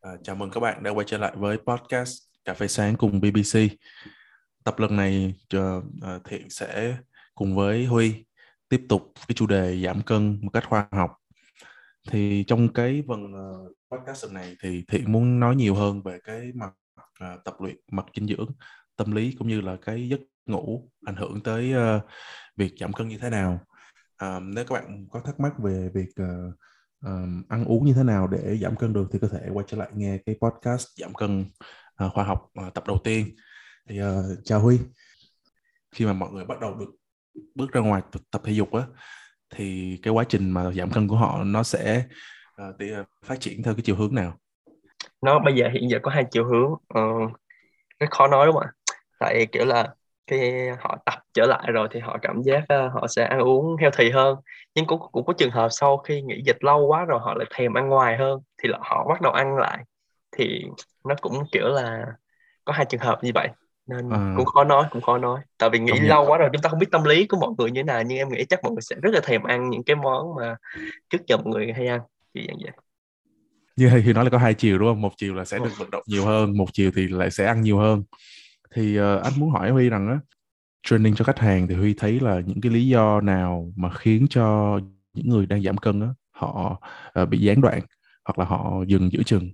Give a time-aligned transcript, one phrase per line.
[0.00, 2.12] À, chào mừng các bạn đã quay trở lại với podcast
[2.44, 3.58] Cà phê sáng cùng BBC.
[4.64, 6.96] Tập lần này ờ, à, uh, Thiện sẽ
[7.34, 8.24] cùng với Huy
[8.68, 11.10] tiếp tục cái chủ đề giảm cân một cách khoa học.
[12.10, 16.18] Thì trong cái phần uh, podcast lần này thì Thiện muốn nói nhiều hơn về
[16.24, 16.70] cái mặt
[17.24, 18.48] uh, tập luyện, mặt dinh dưỡng,
[18.96, 22.02] tâm lý cũng như là cái giấc ngủ ảnh hưởng tới uh,
[22.56, 23.60] việc giảm cân như thế nào
[24.22, 26.54] um, nếu các bạn có thắc mắc về việc uh,
[27.04, 29.76] um, ăn uống như thế nào để giảm cân được thì có thể quay trở
[29.76, 31.44] lại nghe cái podcast giảm cân
[32.04, 33.36] uh, khoa học uh, tập đầu tiên.
[33.88, 34.78] Thì uh, chào Huy.
[35.94, 36.90] Khi mà mọi người bắt đầu được
[37.54, 38.82] bước ra ngoài tập thể dục á
[39.54, 42.04] thì cái quá trình mà giảm cân của họ nó sẽ
[42.68, 44.38] uh, uh, phát triển theo cái chiều hướng nào?
[45.22, 47.32] Nó bây giờ hiện giờ có hai chiều hướng uh,
[48.00, 48.72] rất khó nói đúng không ạ.
[49.18, 49.94] Tại kiểu là
[50.30, 53.76] khi họ tập trở lại rồi thì họ cảm giác uh, họ sẽ ăn uống
[53.76, 54.36] healthy hơn.
[54.74, 57.46] Nhưng cũng cũng có trường hợp sau khi nghỉ dịch lâu quá rồi họ lại
[57.54, 59.78] thèm ăn ngoài hơn thì là họ bắt đầu ăn lại.
[60.36, 60.64] Thì
[61.04, 62.06] nó cũng kiểu là
[62.64, 63.48] có hai trường hợp như vậy.
[63.86, 64.34] Nên à.
[64.36, 65.40] cũng khó nói cũng khó nói.
[65.58, 67.50] Tại vì nghỉ Công lâu quá rồi chúng ta không biết tâm lý của mọi
[67.58, 69.70] người như thế nào nhưng em nghĩ chắc mọi người sẽ rất là thèm ăn
[69.70, 70.56] những cái món mà
[71.10, 72.00] trước giờ mọi người hay ăn
[72.34, 72.72] thì dạng vậy.
[73.76, 75.00] Như thì nói là có hai chiều đúng không?
[75.00, 77.62] Một chiều là sẽ được vận động nhiều hơn một chiều thì lại sẽ ăn
[77.62, 78.02] nhiều hơn
[78.74, 80.18] thì uh, anh muốn hỏi huy rằng á
[80.82, 84.26] training cho khách hàng thì huy thấy là những cái lý do nào mà khiến
[84.30, 84.78] cho
[85.12, 86.80] những người đang giảm cân á họ
[87.22, 87.80] uh, bị gián đoạn
[88.24, 89.50] hoặc là họ dừng giữa chừng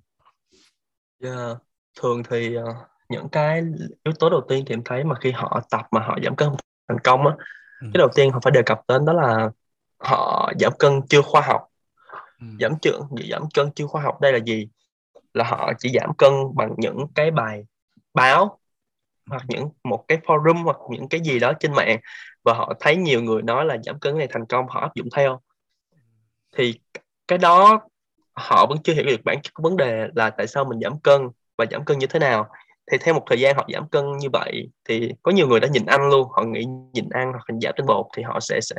[1.22, 1.34] yeah.
[1.37, 1.55] Dạ,
[2.00, 2.62] thường thì uh,
[3.09, 3.62] những cái
[4.05, 6.48] yếu tố đầu tiên thì em thấy mà khi họ tập mà họ giảm cân
[6.89, 7.34] thành công á
[7.81, 7.91] ừ.
[7.94, 9.50] cái đầu tiên họ phải đề cập đến đó là
[9.98, 11.61] họ giảm cân chưa khoa học
[12.41, 12.47] ừ.
[12.61, 14.69] giảm trưởng giảm cân chưa khoa học đây là gì
[15.34, 17.64] là họ chỉ giảm cân bằng những cái bài
[18.14, 18.59] báo
[19.30, 21.98] hoặc những, một cái forum hoặc những cái gì đó trên mạng
[22.44, 25.08] và họ thấy nhiều người nói là giảm cân này thành công, họ áp dụng
[25.16, 25.41] theo.
[26.56, 26.75] Thì
[27.28, 27.81] cái đó
[28.34, 31.00] họ vẫn chưa hiểu được bản chất của vấn đề là tại sao mình giảm
[31.00, 31.28] cân
[31.59, 32.48] và giảm cân như thế nào.
[32.92, 35.69] Thì theo một thời gian họ giảm cân như vậy thì có nhiều người đã
[35.69, 38.76] nhịn ăn luôn, họ nghĩ nhịn ăn hoặc giảm tinh bột thì họ sẽ sẽ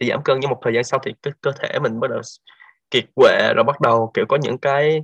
[0.00, 0.40] thì giảm cân.
[0.40, 2.20] Nhưng một thời gian sau thì cái cơ thể mình bắt đầu
[2.90, 5.02] kiệt quệ rồi bắt đầu kiểu có những cái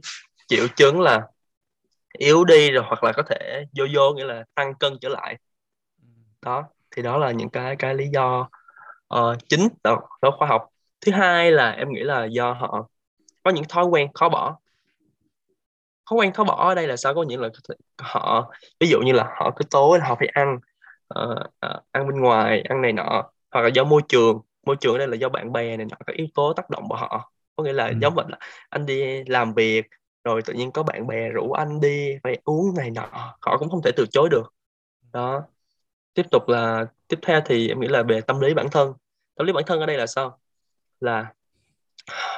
[0.48, 1.22] triệu chứng là
[2.18, 5.36] yếu đi rồi hoặc là có thể vô vô nghĩa là tăng cân trở lại.
[6.42, 8.48] Đó thì đó là những cái cái lý do
[9.14, 10.68] uh, chính đó, đó khoa học.
[11.00, 12.88] Thứ hai là em nghĩ là do họ
[13.42, 14.58] có những thói quen khó bỏ.
[16.10, 17.14] Thói quen khó bỏ ở đây là sao?
[17.14, 17.48] Có những là
[17.98, 20.58] họ ví dụ như là họ cứ tối họ phải ăn
[21.20, 24.94] uh, uh, ăn bên ngoài ăn này nọ hoặc là do môi trường môi trường
[24.94, 27.32] ở đây là do bạn bè này nọ các yếu tố tác động vào họ.
[27.56, 27.94] Có nghĩa là ừ.
[28.00, 28.38] giống vậy là
[28.70, 29.86] anh đi làm việc
[30.26, 33.70] rồi tự nhiên có bạn bè rủ anh đi phải uống này nọ họ cũng
[33.70, 34.54] không thể từ chối được.
[35.12, 35.42] Đó.
[36.14, 38.94] Tiếp tục là tiếp theo thì em nghĩ là về tâm lý bản thân.
[39.34, 40.38] Tâm lý bản thân ở đây là sao?
[41.00, 41.34] Là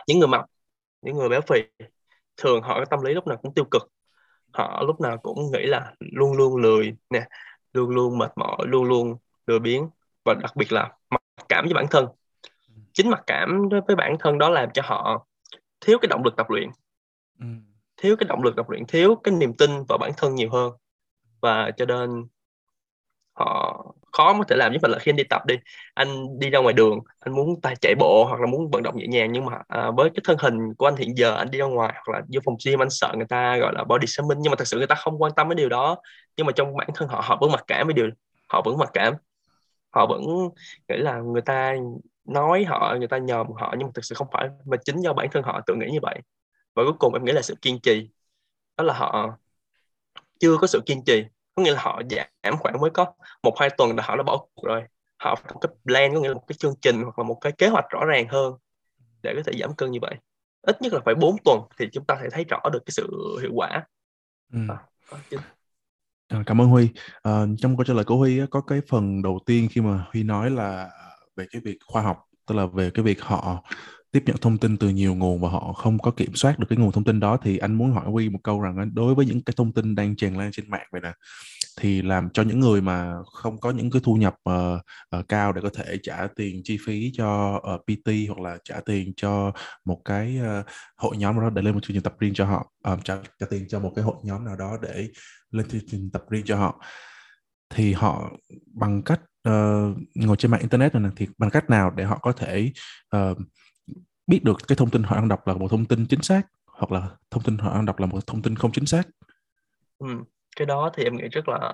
[0.07, 0.47] những người mập
[1.03, 1.63] những người béo phì
[2.37, 3.83] thường họ có tâm lý lúc nào cũng tiêu cực.
[4.53, 7.29] Họ lúc nào cũng nghĩ là luôn luôn lười nè
[7.73, 9.17] luôn luôn mệt mỏi luôn luôn
[9.47, 9.91] lười biếng
[10.25, 12.07] và đặc biệt là mặc cảm với bản thân.
[12.93, 15.27] Chính mặc cảm với bản thân đó làm cho họ
[15.81, 16.71] thiếu cái động lực tập luyện.
[17.41, 17.47] Ừ
[17.99, 20.73] thiếu cái động lực tập luyện thiếu cái niềm tin vào bản thân nhiều hơn.
[21.41, 22.29] Và cho nên
[23.39, 25.55] họ khó có thể làm như vậy là khi anh đi tập đi
[25.95, 28.97] anh đi ra ngoài đường anh muốn tay chạy bộ hoặc là muốn vận động
[28.97, 31.59] nhẹ nhàng nhưng mà à, với cái thân hình của anh hiện giờ anh đi
[31.59, 34.39] ra ngoài hoặc là vô phòng gym anh sợ người ta gọi là body shaming
[34.41, 35.97] nhưng mà thật sự người ta không quan tâm với điều đó.
[36.37, 38.11] Nhưng mà trong bản thân họ họ vẫn mặc cảm với điều
[38.49, 39.15] họ vẫn mặc cảm.
[39.91, 40.23] Họ vẫn
[40.89, 41.77] nghĩ là người ta
[42.25, 45.13] nói họ người ta nhòm họ nhưng mà thực sự không phải mà chính do
[45.13, 46.21] bản thân họ tự nghĩ như vậy
[46.79, 48.09] và cuối cùng em nghĩ là sự kiên trì.
[48.77, 49.39] Đó là họ
[50.41, 51.25] chưa có sự kiên trì.
[51.55, 53.13] Có nghĩa là họ giảm khoảng mới có
[53.43, 54.83] một hai tuần là họ đã bỏ cuộc rồi.
[55.19, 57.39] Họ phải một cái plan có nghĩa là một cái chương trình hoặc là một
[57.41, 58.55] cái kế hoạch rõ ràng hơn
[59.23, 60.15] để có thể giảm cân như vậy.
[60.63, 63.37] Ít nhất là phải 4 tuần thì chúng ta sẽ thấy rõ được cái sự
[63.43, 63.87] hiệu quả.
[64.53, 64.61] Ừ.
[66.29, 66.89] à, cảm ơn Huy.
[67.23, 70.23] À, trong câu trả lời của Huy có cái phần đầu tiên khi mà Huy
[70.23, 70.91] nói là
[71.37, 73.65] về cái việc khoa học tức là về cái việc họ
[74.13, 76.79] tiếp nhận thông tin từ nhiều nguồn và họ không có kiểm soát được cái
[76.79, 79.43] nguồn thông tin đó thì anh muốn hỏi Huy một câu rằng đối với những
[79.43, 81.13] cái thông tin đang tràn lan trên mạng vậy nè
[81.81, 84.81] thì làm cho những người mà không có những cái thu nhập uh,
[85.19, 88.59] uh, cao để có thể trả tiền chi phí cho ờ, uh, PT hoặc là
[88.65, 89.53] trả tiền cho
[89.85, 90.67] một cái uh,
[90.97, 93.17] hội nhóm nào đó để lên một chương trình tập riêng cho họ uh, trả,
[93.39, 95.09] trả tiền cho một cái hội nhóm nào đó để
[95.51, 96.81] lên chương trình tập riêng cho họ
[97.75, 98.31] thì họ
[98.75, 102.33] bằng cách uh, ngồi trên mạng internet này thì bằng cách nào để họ có
[102.33, 102.73] thể
[103.17, 103.39] uh,
[104.29, 106.93] biết được cái thông tin họ đang đọc là một thông tin chính xác hoặc
[106.93, 109.03] là thông tin họ đang đọc là một thông tin không chính xác.
[109.99, 110.07] Ừ,
[110.57, 111.73] cái đó thì em nghĩ rất là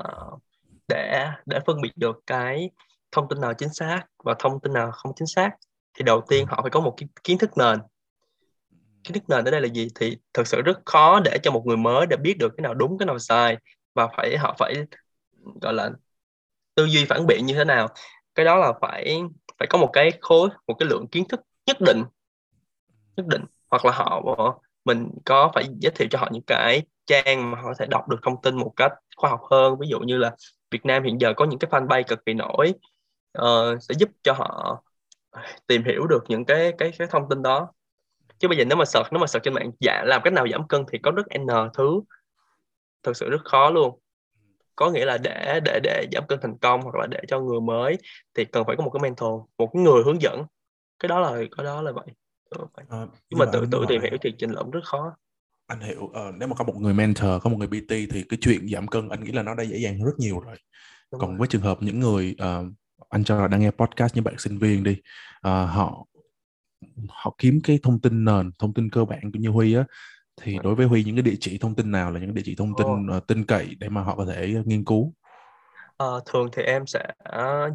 [0.89, 2.71] để để phân biệt được cái
[3.13, 5.51] thông tin nào chính xác và thông tin nào không chính xác.
[5.99, 7.79] Thì đầu tiên họ phải có một cái kiến thức nền.
[9.05, 9.89] Kiến thức nền ở đây là gì?
[10.01, 12.75] Thì thực sự rất khó để cho một người mới để biết được cái nào
[12.75, 13.57] đúng cái nào sai
[13.95, 14.75] và phải họ phải
[15.63, 15.91] gọi là
[16.75, 17.89] tư duy phản biện như thế nào.
[18.35, 19.21] Cái đó là phải
[19.59, 22.05] phải có một cái khối một cái lượng kiến thức nhất định
[23.17, 23.45] nhất định.
[23.71, 24.23] Hoặc là họ
[24.85, 28.09] mình có phải giới thiệu cho họ những cái trang mà họ có thể đọc
[28.09, 29.79] được thông tin một cách khoa học hơn.
[29.79, 30.37] Ví dụ như là
[30.71, 32.75] Việt Nam hiện giờ có những cái fanpage cực kỳ nổi
[33.39, 34.83] uh, sẽ giúp cho họ
[35.67, 37.69] tìm hiểu được những cái cái cái thông tin đó.
[38.39, 40.47] Chứ bây giờ nếu mà search nếu mà search trên mạng dạ làm cách nào
[40.53, 42.01] giảm cân thì có rất n thứ.
[43.03, 43.99] Thực sự rất khó luôn.
[44.77, 47.61] Có nghĩa là để để để giảm cân thành công hoặc là để cho người
[47.61, 47.97] mới
[48.35, 50.45] thì cần phải có một cái mentor một cái người hướng dẫn.
[50.99, 52.07] Cái đó là cái đó là vậy
[52.89, 55.17] à, nhưng mà tự tự tìm hiểu thì trình lộn rất khó.
[55.67, 58.39] Anh hiểu uh, nếu mà có một người mentor có một người PT thì cái
[58.41, 60.57] chuyện giảm cân anh nghĩ là nó đã dễ dàng rất nhiều rồi.
[61.13, 61.39] Đúng còn rồi.
[61.39, 62.73] với trường hợp những người uh,
[63.09, 66.07] anh cho là đang nghe podcast những bạn sinh viên đi uh, họ
[67.09, 69.85] họ kiếm cái thông tin nền thông tin cơ bản như huy á
[70.43, 72.55] thì đối với huy những cái địa chỉ thông tin nào là những địa chỉ
[72.55, 73.17] thông tin oh.
[73.17, 75.15] uh, tin cậy để mà họ có thể nghiên cứu?
[76.03, 77.05] Uh, thường thì em sẽ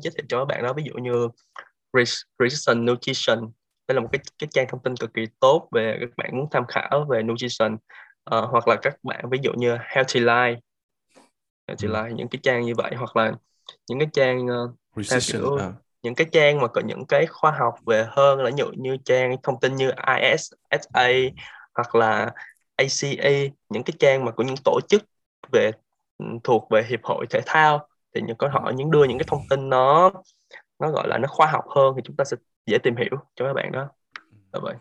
[0.01, 0.73] giới thiệu cho các bạn đó.
[0.73, 1.27] Ví dụ như
[2.39, 3.51] Resistance Nutrition
[3.89, 6.47] đây là một cái cái trang thông tin cực kỳ tốt về các bạn muốn
[6.51, 10.57] tham khảo về nutrition uh, hoặc là các bạn ví dụ như Healthy Life
[11.67, 11.93] Healthy ừ.
[11.93, 13.33] Life những cái trang như vậy hoặc là
[13.89, 15.73] những cái trang uh, kiểu à.
[16.03, 19.35] những cái trang mà có những cái khoa học về hơn là như như trang
[19.43, 19.91] thông tin như
[20.21, 21.09] ISSA
[21.73, 22.31] hoặc là
[22.75, 25.03] ACE những cái trang mà của những tổ chức
[25.51, 25.71] về
[26.17, 29.25] ừ, thuộc về hiệp hội thể thao thì những có họ những đưa những cái
[29.27, 30.11] thông tin nó
[30.79, 32.37] nó gọi là nó khoa học hơn thì chúng ta sẽ
[32.69, 33.89] dễ tìm hiểu cho các bạn đó.
[34.53, 34.75] Là vậy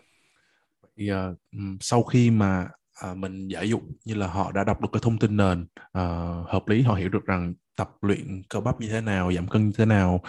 [0.98, 1.36] thì uh,
[1.80, 2.68] sau khi mà
[3.10, 6.48] uh, mình giải dụ như là họ đã đọc được cái thông tin nền uh,
[6.48, 9.66] hợp lý họ hiểu được rằng tập luyện cơ bắp như thế nào giảm cân
[9.66, 10.22] như thế nào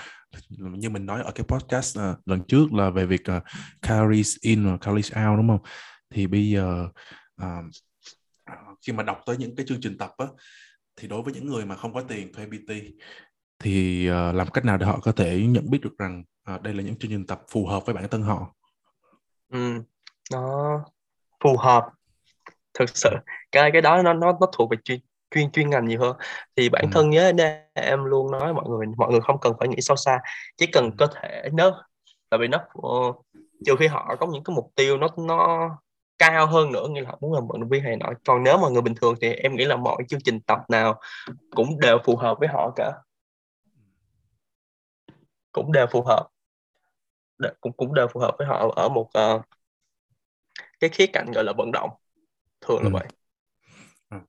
[0.58, 3.44] như mình nói ở cái podcast uh, lần trước là về việc uh,
[3.82, 5.62] calories in và calories out đúng không?
[6.10, 6.88] Thì bây giờ
[7.42, 7.66] uh,
[8.86, 10.26] khi mà đọc tới những cái chương trình tập á
[10.96, 12.72] thì đối với những người mà không có tiền thuê PT
[13.60, 16.24] thì uh, làm cách nào để họ có thể nhận biết được rằng
[16.56, 18.56] uh, đây là những chương trình tập phù hợp với bản thân họ?
[19.52, 19.84] Ừ,
[20.32, 20.80] nó
[21.44, 21.90] phù hợp.
[22.74, 23.10] Thực sự
[23.52, 25.00] cái cái đó nó nó nó thuộc về chuyên
[25.36, 26.18] chuyên chuyên ngành nhiều hơn.
[26.56, 26.90] Thì bản ừ.
[26.92, 27.32] thân nhớ
[27.74, 30.20] em luôn nói mọi người mọi người không cần phải nghĩ sâu xa
[30.58, 31.72] chỉ cần có thể nếu
[32.30, 32.58] tại vì nó
[32.88, 33.26] uh,
[33.66, 35.70] trừ khi họ có những cái mục tiêu nó nó
[36.18, 38.06] cao hơn nữa như là muốn làm vận động viên hay nọ.
[38.26, 41.00] Còn nếu mà người bình thường thì em nghĩ là mọi chương trình tập nào
[41.56, 42.92] cũng đều phù hợp với họ cả
[45.52, 46.28] cũng đều phù hợp.
[47.62, 49.46] Cũng cũng đều phù hợp với họ ở một uh,
[50.80, 51.90] cái khía cạnh gọi là vận động.
[52.62, 52.94] Thường là ừ.
[52.94, 53.08] vậy.
[54.10, 54.22] À.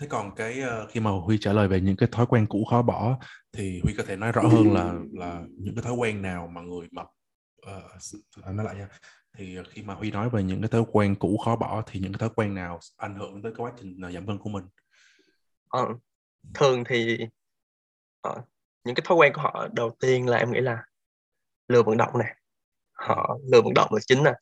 [0.00, 2.64] thế còn cái uh, khi mà huy trả lời về những cái thói quen cũ
[2.70, 3.18] khó bỏ
[3.52, 6.60] thì huy có thể nói rõ hơn là là những cái thói quen nào mà
[6.60, 7.06] người mập
[7.70, 8.88] uh, nói lại nha.
[9.36, 12.12] Thì khi mà huy nói về những cái thói quen cũ khó bỏ thì những
[12.12, 14.64] cái thói quen nào ảnh hưởng tới cái quá trình giảm cân của mình?
[15.68, 15.86] Ờ,
[16.54, 17.18] thường thì
[18.28, 18.38] uh,
[18.84, 20.82] những cái thói quen của họ, đầu tiên là em nghĩ là
[21.68, 22.34] lừa vận động này
[22.92, 24.32] họ lừa vận động là chính nè.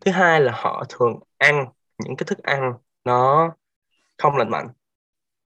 [0.00, 1.66] Thứ hai là họ thường ăn
[1.98, 2.72] những cái thức ăn
[3.04, 3.50] nó
[4.18, 4.68] không lành mạnh.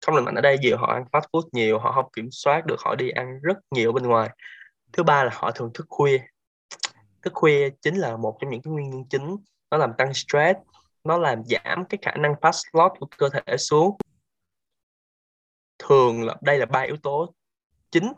[0.06, 2.66] Không lành mạnh ở đây nhiều họ ăn fast food nhiều, họ không kiểm soát
[2.66, 4.30] được, họ đi ăn rất nhiều bên ngoài.
[4.92, 6.18] Thứ ba là họ thường thức khuya.
[7.22, 9.36] Thức khuya chính là một trong những cái nguyên nhân chính
[9.70, 10.58] nó làm tăng stress,
[11.04, 13.96] nó làm giảm cái khả năng fast loss của cơ thể xuống.
[15.78, 17.34] Thường là, đây là ba yếu tố
[17.90, 18.12] chính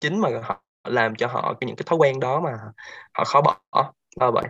[0.00, 2.50] chính mà họ làm cho họ những cái thói quen đó mà
[3.14, 3.60] họ khó bỏ
[4.20, 4.44] là vậy.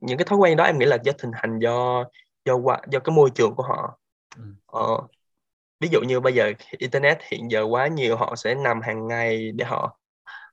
[0.00, 2.04] Những cái thói quen đó em nghĩ là do hình thành do
[2.44, 3.98] do qua do cái môi trường của họ.
[4.36, 4.42] Ừ.
[4.66, 5.02] ờ,
[5.80, 9.52] ví dụ như bây giờ internet hiện giờ quá nhiều họ sẽ nằm hàng ngày
[9.52, 9.98] để họ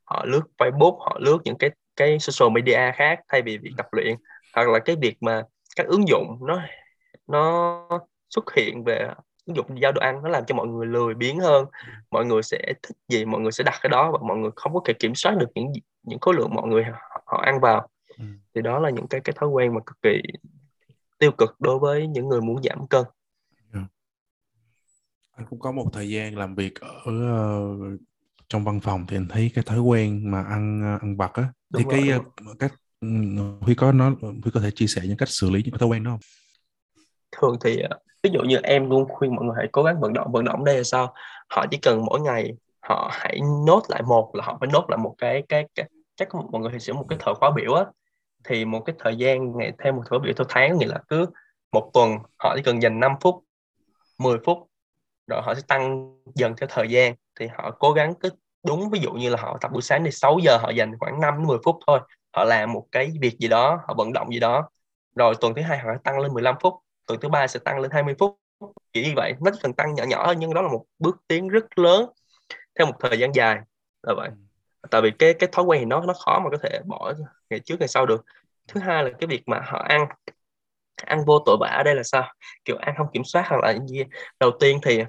[0.06, 3.88] họ lướt Facebook họ lướt những cái cái social media khác thay vì việc tập
[3.92, 4.16] luyện.
[4.56, 5.44] Hoặc là cái việc mà
[5.76, 6.62] các ứng dụng nó
[7.28, 7.90] nó
[8.30, 9.10] xuất hiện về
[9.48, 11.66] ứng dụng giao đồ ăn nó làm cho mọi người lười biếng hơn
[12.12, 14.74] mọi người sẽ thích gì mọi người sẽ đặt cái đó và mọi người không
[14.74, 15.74] có thể kiểm soát được những
[16.04, 16.86] những khối lượng mọi người
[17.26, 17.88] họ ăn vào
[18.18, 18.24] ừ.
[18.56, 20.22] thì đó là những cái cái thói quen mà cực kỳ
[21.20, 23.06] tiêu cực đối với những người muốn giảm cân.
[23.74, 23.80] Dạ.
[25.32, 28.00] anh cũng có một thời gian làm việc ở uh,
[28.50, 31.44] trong văn phòng thì anh thấy cái thói quen mà ăn uh, ăn vặt á
[31.78, 32.74] thì rồi, cái uh, cách
[33.62, 35.90] huy có nó huy có thể chia sẻ những cách xử lý những cái thói
[35.90, 36.20] quen đó không
[37.42, 37.82] thường thì
[38.24, 40.64] ví dụ như em luôn khuyên mọi người hãy cố gắng vận động vận động
[40.64, 41.14] đây là sao?
[41.50, 44.98] Họ chỉ cần mỗi ngày họ hãy nốt lại một là họ phải nốt lại
[44.98, 47.86] một cái cái cái, chắc mọi người thì sẽ một cái thời khóa biểu á.
[48.44, 51.26] Thì một cái thời gian ngày thêm một thời biểu theo tháng, nghĩa là cứ
[51.72, 53.44] một tuần họ chỉ cần dành 5 phút
[54.18, 54.58] 10 phút,
[55.28, 57.16] rồi họ sẽ tăng dần theo thời gian.
[57.40, 58.30] Thì họ cố gắng cứ
[58.66, 61.22] đúng, ví dụ như là họ tập buổi sáng thì 6 giờ họ dành khoảng
[61.22, 62.00] 5 đến 10 phút thôi.
[62.36, 64.70] Họ làm một cái việc gì đó, họ vận động gì đó,
[65.16, 66.74] rồi tuần thứ hai họ tăng lên 15 phút
[67.08, 68.40] tuần thứ ba sẽ tăng lên 20 phút
[68.94, 69.34] kiểu như vậy.
[69.42, 72.10] Nó cần tăng nhỏ nhỏ nhưng đó là một bước tiến rất lớn
[72.80, 73.60] theo một thời gian dài.
[74.04, 74.30] Là vậy.
[74.92, 77.14] Tại vì cái cái thói quen thì nó nó khó mà có thể bỏ
[77.50, 78.26] ngày trước ngày sau được.
[78.68, 80.08] Thứ hai là cái việc mà họ ăn
[81.06, 82.34] ăn vô tội vạ ở đây là sao?
[82.66, 84.04] Kiểu ăn không kiểm soát hoặc là gì.
[84.40, 85.04] Đầu tiên thì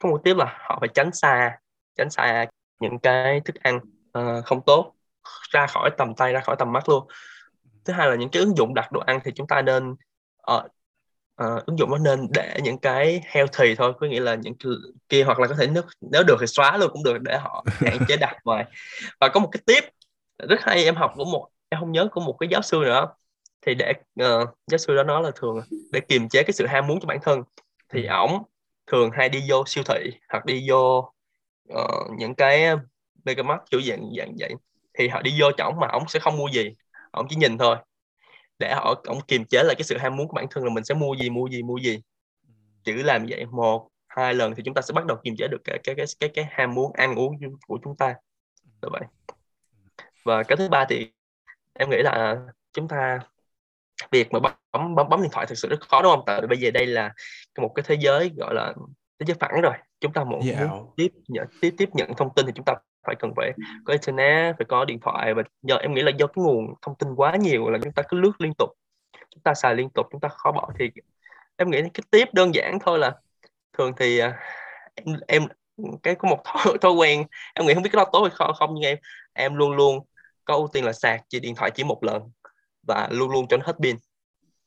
[0.00, 1.58] có một tiếp là họ phải tránh xa
[1.96, 2.46] tránh xa
[2.80, 3.80] những cái thức ăn
[4.18, 4.94] uh, không tốt
[5.50, 7.06] ra khỏi tầm tay ra khỏi tầm mắt luôn.
[7.84, 9.92] Thứ hai là những cái ứng dụng đặt đồ ăn thì chúng ta nên
[10.52, 10.62] uh,
[11.44, 14.54] uh, ứng dụng nó nên để những cái healthy thôi có nghĩa là những
[15.08, 17.64] kia hoặc là có thể nếu, nếu được thì xóa luôn cũng được để họ
[17.68, 18.64] hạn chế đặt ngoài.
[19.20, 19.84] Và có một cái tiếp
[20.48, 23.08] rất hay em học của một em không nhớ của một cái giáo sư nữa
[23.66, 23.92] thì để
[24.22, 25.60] uh, giáo sư đó nói là thường
[25.92, 27.42] để kiềm chế cái sự ham muốn cho bản thân
[27.92, 28.08] thì ừ.
[28.08, 28.42] ổng
[28.86, 31.12] thường hay đi vô siêu thị hoặc đi vô
[31.72, 32.66] uh, những cái
[33.24, 34.54] mega mart kiểu dạng dạng vậy.
[34.98, 36.74] Thì họ đi vô cho ổng mà ổng sẽ không mua gì
[37.10, 37.76] ổng chỉ nhìn thôi
[38.58, 40.84] để họ ổng kiềm chế lại cái sự ham muốn của bản thân là mình
[40.84, 42.02] sẽ mua gì mua gì mua gì.
[42.84, 45.60] Chỉ làm vậy một hai lần thì chúng ta sẽ bắt đầu kiềm chế được
[45.64, 47.36] cái cái cái cái, cái ham muốn ăn uống
[47.66, 48.14] của chúng ta.
[48.64, 49.02] Như vậy.
[50.24, 51.12] Và cái thứ ba thì
[51.74, 52.36] em nghĩ là
[52.72, 53.18] chúng ta
[54.10, 56.22] việc mà bấm bấm bấm điện thoại thực sự rất khó đúng không?
[56.26, 57.14] Tại vì bây giờ đây là
[57.58, 58.74] một cái thế giới gọi là
[59.18, 59.74] thế giới phẳng rồi.
[60.00, 60.70] Chúng ta muốn, yeah.
[60.70, 62.74] muốn tiếp nhận tiếp tiếp nhận thông tin thì chúng ta
[63.06, 63.52] phải cần phải
[63.84, 66.94] có internet phải có điện thoại và giờ em nghĩ là do cái nguồn thông
[66.98, 68.70] tin quá nhiều là chúng ta cứ lướt liên tục
[69.30, 70.90] chúng ta xài liên tục chúng ta khó bỏ thì
[71.56, 73.12] em nghĩ cái tiếp đơn giản thôi là
[73.78, 74.38] thường thì à,
[74.94, 75.46] em em
[76.02, 77.24] cái có một thói, thói quen
[77.54, 78.98] em nghĩ không biết cái đó tốt hay không không nhưng em
[79.32, 80.04] em luôn luôn
[80.44, 82.22] có ưu tiên là sạc chỉ điện thoại chỉ một lần
[82.86, 83.96] và luôn luôn cho nó hết pin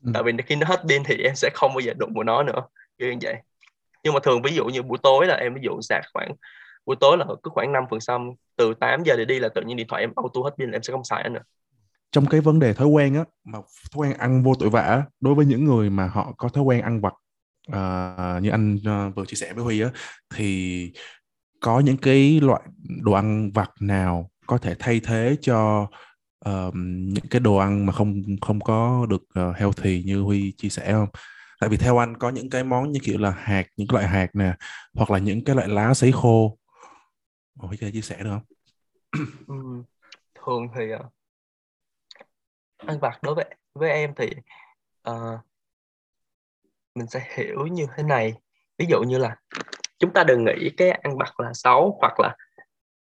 [0.04, 0.12] ừ.
[0.14, 2.44] tại vì khi nó hết pin thì em sẽ không bao giờ đụng vào nó
[2.44, 2.62] nữa
[2.98, 3.36] như vậy
[4.04, 6.32] nhưng mà thường ví dụ như buổi tối là em ví dụ sạc khoảng
[6.86, 9.62] buổi tối là cứ khoảng 5 phần trăm từ 8 giờ để đi là tự
[9.62, 11.42] nhiên điện thoại em auto hết pin em sẽ không xài nữa
[12.12, 13.60] trong cái vấn đề thói quen á mà
[13.92, 16.82] thói quen ăn vô tội vạ đối với những người mà họ có thói quen
[16.82, 17.14] ăn vặt
[17.70, 19.90] uh, như anh uh, vừa chia sẻ với Huy á
[20.36, 20.92] thì
[21.60, 22.62] có những cái loại
[23.02, 25.88] đồ ăn vặt nào có thể thay thế cho
[26.50, 30.70] uh, những cái đồ ăn mà không không có được uh, healthy như Huy chia
[30.70, 31.08] sẻ không?
[31.60, 34.08] Tại vì theo anh có những cái món như kiểu là hạt, những cái loại
[34.08, 34.54] hạt nè,
[34.96, 36.58] hoặc là những cái loại lá sấy khô.
[37.68, 38.44] Huy có thể chia sẻ được không?
[39.48, 39.84] Ừ,
[40.36, 41.10] thường thì ờ,
[42.78, 44.30] ăn vặt đối với với em thì
[45.10, 45.40] uh,
[46.96, 48.34] mình sẽ hiểu như thế này.
[48.78, 49.36] Ví dụ như là
[50.00, 52.36] chúng ta đừng nghĩ cái ăn vặt là xấu hoặc là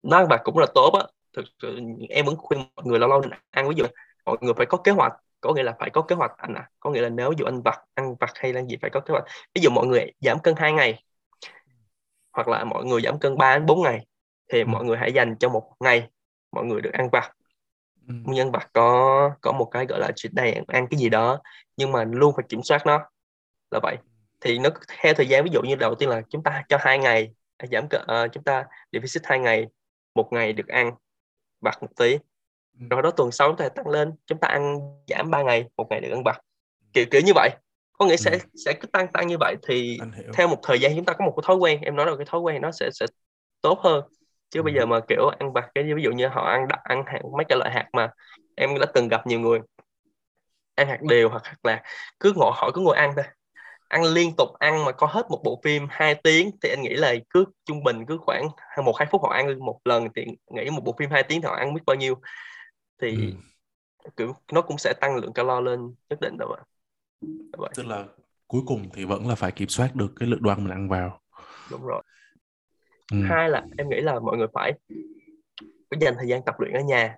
[0.04, 1.04] nó ăn vặt cũng là tốt á
[1.34, 1.80] thực sự
[2.10, 3.86] em vẫn khuyên mọi người lâu lâu nên ăn ví dụ
[4.26, 6.70] mọi người phải có kế hoạch có nghĩa là phải có kế hoạch anh à
[6.80, 9.12] có nghĩa là nếu dụ anh vặt ăn vặt hay là gì phải có kế
[9.12, 11.04] hoạch ví dụ mọi người giảm cân hai ngày
[12.32, 14.06] hoặc là mọi người giảm cân 3 đến 4 ngày
[14.52, 14.66] thì ừ.
[14.68, 16.10] mọi người hãy dành cho một ngày
[16.52, 17.32] mọi người được ăn vặt.
[18.08, 18.14] Ừ.
[18.38, 21.42] ăn vặt có có một cái gọi là chuyện day ăn cái gì đó
[21.78, 23.06] nhưng mà luôn phải kiểm soát nó
[23.72, 23.98] là vậy.
[24.42, 24.70] Thì nó
[25.02, 27.32] theo thời gian ví dụ như đầu tiên là chúng ta cho hai ngày
[27.72, 29.68] giảm cân uh, chúng ta deficit hai ngày
[30.16, 30.92] một ngày được ăn
[31.62, 32.18] vặt một tí.
[32.80, 32.86] Ừ.
[32.90, 35.88] rồi đó tuần sau chúng ta tăng lên chúng ta ăn giảm 3 ngày một
[35.90, 36.42] ngày được ăn vặt.
[36.94, 37.50] Kiểu kiểu như vậy.
[37.94, 40.00] Có nghĩa sẽ sẽ cứ tăng tăng như vậy thì
[40.34, 42.26] theo một thời gian chúng ta có một cái thói quen em nói là cái
[42.30, 43.06] thói quen nó sẽ sẽ
[43.62, 44.04] tốt hơn
[44.52, 47.20] chứ bây giờ mà kiểu ăn vặt cái ví dụ như họ ăn ăn hạt
[47.38, 48.10] mấy cái loại hạt mà
[48.56, 49.60] em đã từng gặp nhiều người
[50.76, 51.84] ăn hạt đều hoặc là
[52.20, 53.26] cứ ngồi hỏi cứ ngồi ăn thôi.
[53.88, 56.94] Ăn liên tục ăn mà có hết một bộ phim 2 tiếng thì anh nghĩ
[56.94, 58.48] là cứ trung bình cứ khoảng
[58.86, 61.48] một hai phút họ ăn một lần thì nghĩ một bộ phim 2 tiếng thì
[61.48, 62.16] họ ăn biết bao nhiêu.
[63.02, 63.34] Thì
[64.04, 64.10] ừ.
[64.18, 66.64] kiểu nó cũng sẽ tăng lượng calo lên nhất định đâu ạ
[67.76, 68.06] tức là
[68.48, 70.90] cuối cùng thì vẫn là phải kiểm soát được cái lượng đồ ăn mình ăn
[70.90, 71.22] vào.
[71.72, 72.04] Đúng rồi
[73.12, 73.18] ừ.
[73.30, 74.74] hai là em nghĩ là mọi người phải
[76.00, 77.16] dành thời gian tập luyện ở nhà.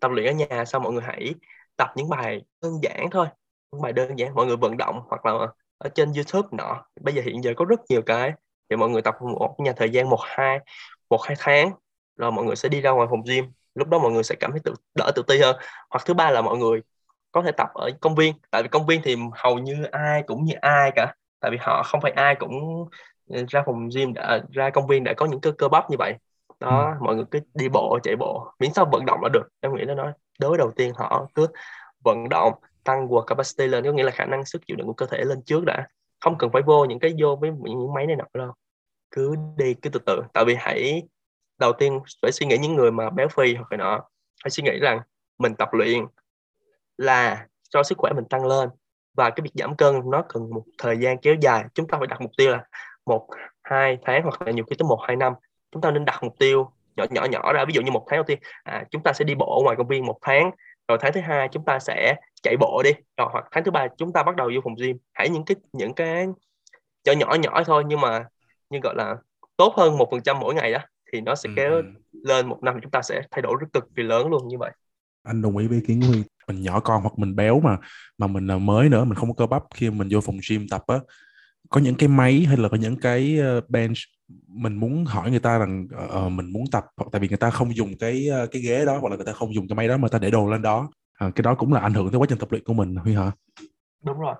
[0.00, 1.34] Tập luyện ở nhà sau mọi người hãy
[1.76, 3.26] tập những bài đơn giản thôi.
[3.72, 5.32] Những bài đơn giản, mọi người vận động hoặc là
[5.78, 6.84] ở trên YouTube nọ.
[7.00, 8.32] Bây giờ hiện giờ có rất nhiều cái
[8.70, 10.58] thì mọi người tập một nhà thời gian một, hai
[11.10, 11.72] một, hai tháng.
[12.16, 13.44] Rồi mọi người sẽ đi ra ngoài phòng gym.
[13.74, 15.56] Lúc đó mọi người sẽ cảm thấy tự, đỡ tự ti hơn.
[15.90, 16.80] Hoặc thứ ba là mọi người
[17.32, 18.34] có thể tập ở công viên.
[18.50, 21.14] Tại vì công viên thì hầu như ai cũng như ai cả.
[21.40, 22.52] Tại vì họ không phải ai cũng
[23.28, 26.14] ra phòng gym đã, ra công viên để có những cơ cơ bắp như vậy.
[26.60, 27.04] Đó ừ.
[27.04, 28.52] mọi người cứ đi bộ chạy bộ.
[28.58, 29.48] Miễn sao vận động là được.
[29.60, 31.46] Em nghĩ nó nói đối đầu tiên họ cứ
[32.04, 32.52] vận động
[32.84, 33.84] tăng work capacity lên.
[33.84, 35.88] Có nghĩa là khả năng sức chịu đựng của cơ thể lên trước đã.
[36.20, 38.52] Không cần phải vô những cái vô với những máy này nọ đâu.
[39.10, 40.22] Cứ đi cứ từ từ.
[40.32, 41.02] Tại vì hãy
[41.58, 44.04] đầu tiên phải suy nghĩ những người mà béo phì hoặc là nọ.
[44.44, 45.00] Phải suy nghĩ rằng
[45.38, 46.06] mình tập luyện
[46.98, 48.68] là cho sức khỏe mình tăng lên.
[49.14, 51.64] Và cái việc giảm cân nó cần một thời gian kéo dài.
[51.74, 52.64] Chúng ta phải đặt mục tiêu là
[53.06, 53.28] một
[53.62, 55.32] hai tháng hoặc là nhiều khi tới một hai năm
[55.72, 57.64] chúng ta nên đặt mục tiêu nhỏ nhỏ nhỏ ra.
[57.64, 59.76] Ví dụ như một tháng đầu tiên à, chúng ta sẽ đi bộ ở ngoài
[59.76, 60.50] công viên một tháng
[60.88, 63.86] rồi tháng thứ hai chúng ta sẽ chạy bộ đi rồi hoặc tháng thứ ba
[63.98, 64.96] chúng ta bắt đầu vô phòng gym.
[65.12, 66.26] Hãy những cái những cái
[67.06, 68.24] nhỏ nhỏ nhỏ thôi nhưng mà
[68.70, 69.16] như gọi là
[69.56, 70.78] tốt hơn một phần trăm mỗi ngày đó
[71.12, 71.82] thì nó sẽ ừ, kéo ừ.
[72.12, 74.70] lên một năm chúng ta sẽ thay đổi rất cực kỳ lớn luôn như vậy.
[75.22, 76.22] Anh đồng ý với ý kiến của Huy.
[76.48, 77.76] Mình nhỏ con hoặc mình béo mà
[78.18, 80.66] mà mình là mới nữa mình không có cơ bắp khi mình vô phòng gym
[80.70, 80.96] tập á
[81.70, 83.96] có những cái máy hay là có những cái ờ, bench
[84.48, 85.88] mình muốn hỏi người ta rằng
[86.26, 88.98] uh, mình muốn tập hoặc tại vì người ta không dùng cái cái ghế đó
[89.00, 90.88] hoặc là người ta không dùng cái máy đó mà ta để đồ lên đó.
[91.26, 93.14] Uh, cái đó cũng là ảnh hưởng tới quá trình tập luyện của mình Huy
[93.14, 93.30] hả?
[94.04, 94.34] Đúng rồi.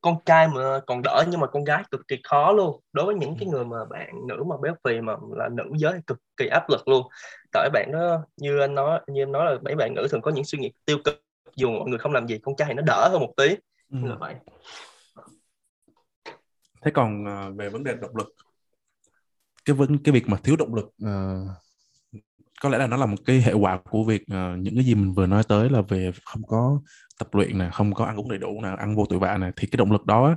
[0.00, 2.80] Con trai mà còn đỡ nhưng mà con gái cực kỳ khó luôn.
[2.92, 6.00] Đối với những cái người mà bạn nữ mà béo phì mà là nữ giới
[6.06, 7.06] cực kỳ áp lực luôn.
[7.52, 10.30] Tại bạn đó như anh nói như em nói là mấy bạn nữ thường có
[10.30, 11.22] những suy nghĩ tiêu cực
[11.56, 13.56] dù mọi người không làm gì con trai thì nó đỡ hơn một tí.
[13.90, 13.98] Ừ.
[14.08, 14.34] là vậy
[16.84, 18.34] thế còn uh, về vấn đề động lực
[19.64, 21.48] cái vấn cái việc mà thiếu động lực uh,
[22.62, 24.94] có lẽ là nó là một cái hệ quả của việc uh, những cái gì
[24.94, 26.80] mình vừa nói tới là về không có
[27.18, 29.50] tập luyện nè không có ăn uống đầy đủ nè ăn vô tội vạ nè
[29.56, 30.36] thì cái động lực đó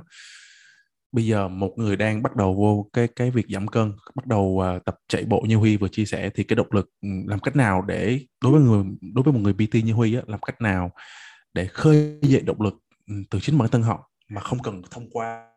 [1.12, 4.42] bây giờ một người đang bắt đầu vô cái cái việc giảm cân bắt đầu
[4.42, 7.40] uh, tập chạy bộ như Huy vừa chia sẻ thì cái động lực ừ, làm
[7.40, 10.40] cách nào để đối với người đối với một người PT như Huy á, làm
[10.40, 10.90] cách nào
[11.54, 12.74] để khơi dậy động lực
[13.06, 15.47] ừ, từ chính bản thân họ mà không cần thông qua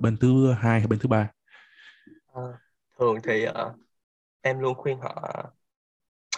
[0.00, 1.30] bên thứ hai hay bên thứ ba?
[2.34, 2.42] À,
[2.98, 3.54] thường thì uh,
[4.40, 5.44] em luôn khuyên họ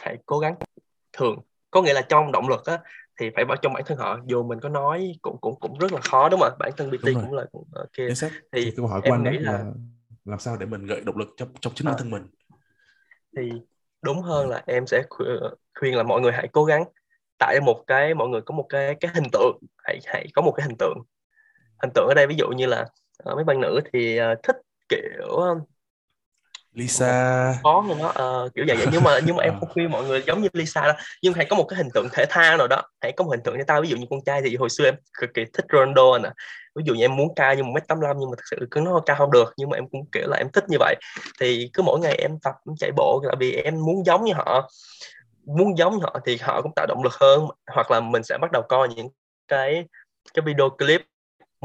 [0.00, 0.54] hãy cố gắng.
[1.12, 1.38] Thường
[1.70, 2.78] có nghĩa là trong động lực á
[3.20, 5.92] thì phải vào trong bản thân họ dù mình có nói cũng cũng cũng rất
[5.92, 6.56] là khó đúng không ạ?
[6.58, 9.52] Bản thân BT cũng là cũng ok thì, thì câu hỏi của anh nghĩ là,
[9.52, 9.64] là
[10.24, 12.26] làm sao để mình gợi động lực trong trong chính à, bản thân mình?
[13.36, 13.52] Thì
[14.02, 15.02] đúng hơn là em sẽ
[15.74, 16.84] khuyên là mọi người hãy cố gắng.
[17.38, 20.42] Tạo ra một cái mọi người có một cái cái hình tượng hãy hãy có
[20.42, 20.98] một cái hình tượng.
[21.82, 22.86] Hình tượng ở đây ví dụ như là
[23.30, 24.56] uh, mấy bạn nữ thì uh, thích
[24.88, 25.56] kiểu
[26.76, 27.54] Lisa.
[27.62, 28.76] Có nhưng nó uh, kiểu vậy.
[28.76, 30.92] Vậy nhưng mà nhưng mà em không khuyên mọi người giống như Lisa đó
[31.22, 32.82] nhưng hãy có một cái hình tượng thể thao nào đó.
[33.00, 33.82] Hãy có một hình tượng cho tao.
[33.82, 36.30] Ví dụ như con trai thì hồi xưa em cực kỳ thích Ronaldo nè.
[36.74, 38.80] Ví dụ như em muốn cao như một mét tám nhưng mà thật sự cứ
[38.80, 39.54] nó cao không được.
[39.56, 40.96] Nhưng mà em cũng kiểu là em thích như vậy.
[41.40, 43.20] Thì cứ mỗi ngày em tập em chạy bộ.
[43.24, 44.70] Là vì em muốn giống như họ.
[45.44, 47.46] Muốn giống họ thì họ cũng tạo động lực hơn.
[47.66, 49.08] Hoặc là mình sẽ bắt đầu coi những
[49.48, 49.84] cái
[50.34, 51.02] cái video clip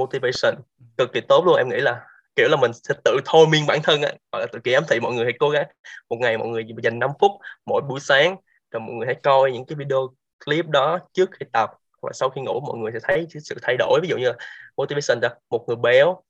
[0.02, 0.56] motivation.
[0.98, 3.80] Cực kỳ tốt luôn em nghĩ là kiểu là mình sẽ tự thôi miên bản
[3.84, 4.14] thân á.
[4.32, 5.68] Là tự kỳ ám thị mọi người hãy cố gắng.
[6.10, 7.32] Một ngày mọi người dành 5 phút
[7.66, 8.36] mỗi buổi sáng
[8.72, 10.10] rồi mọi người hãy coi những cái video
[10.46, 11.72] clip đó trước khi tập.
[12.02, 14.00] Và sau khi ngủ mọi người sẽ thấy sự thay đổi.
[14.04, 14.32] Ví dụ như
[14.78, 16.22] motivation đó một người béo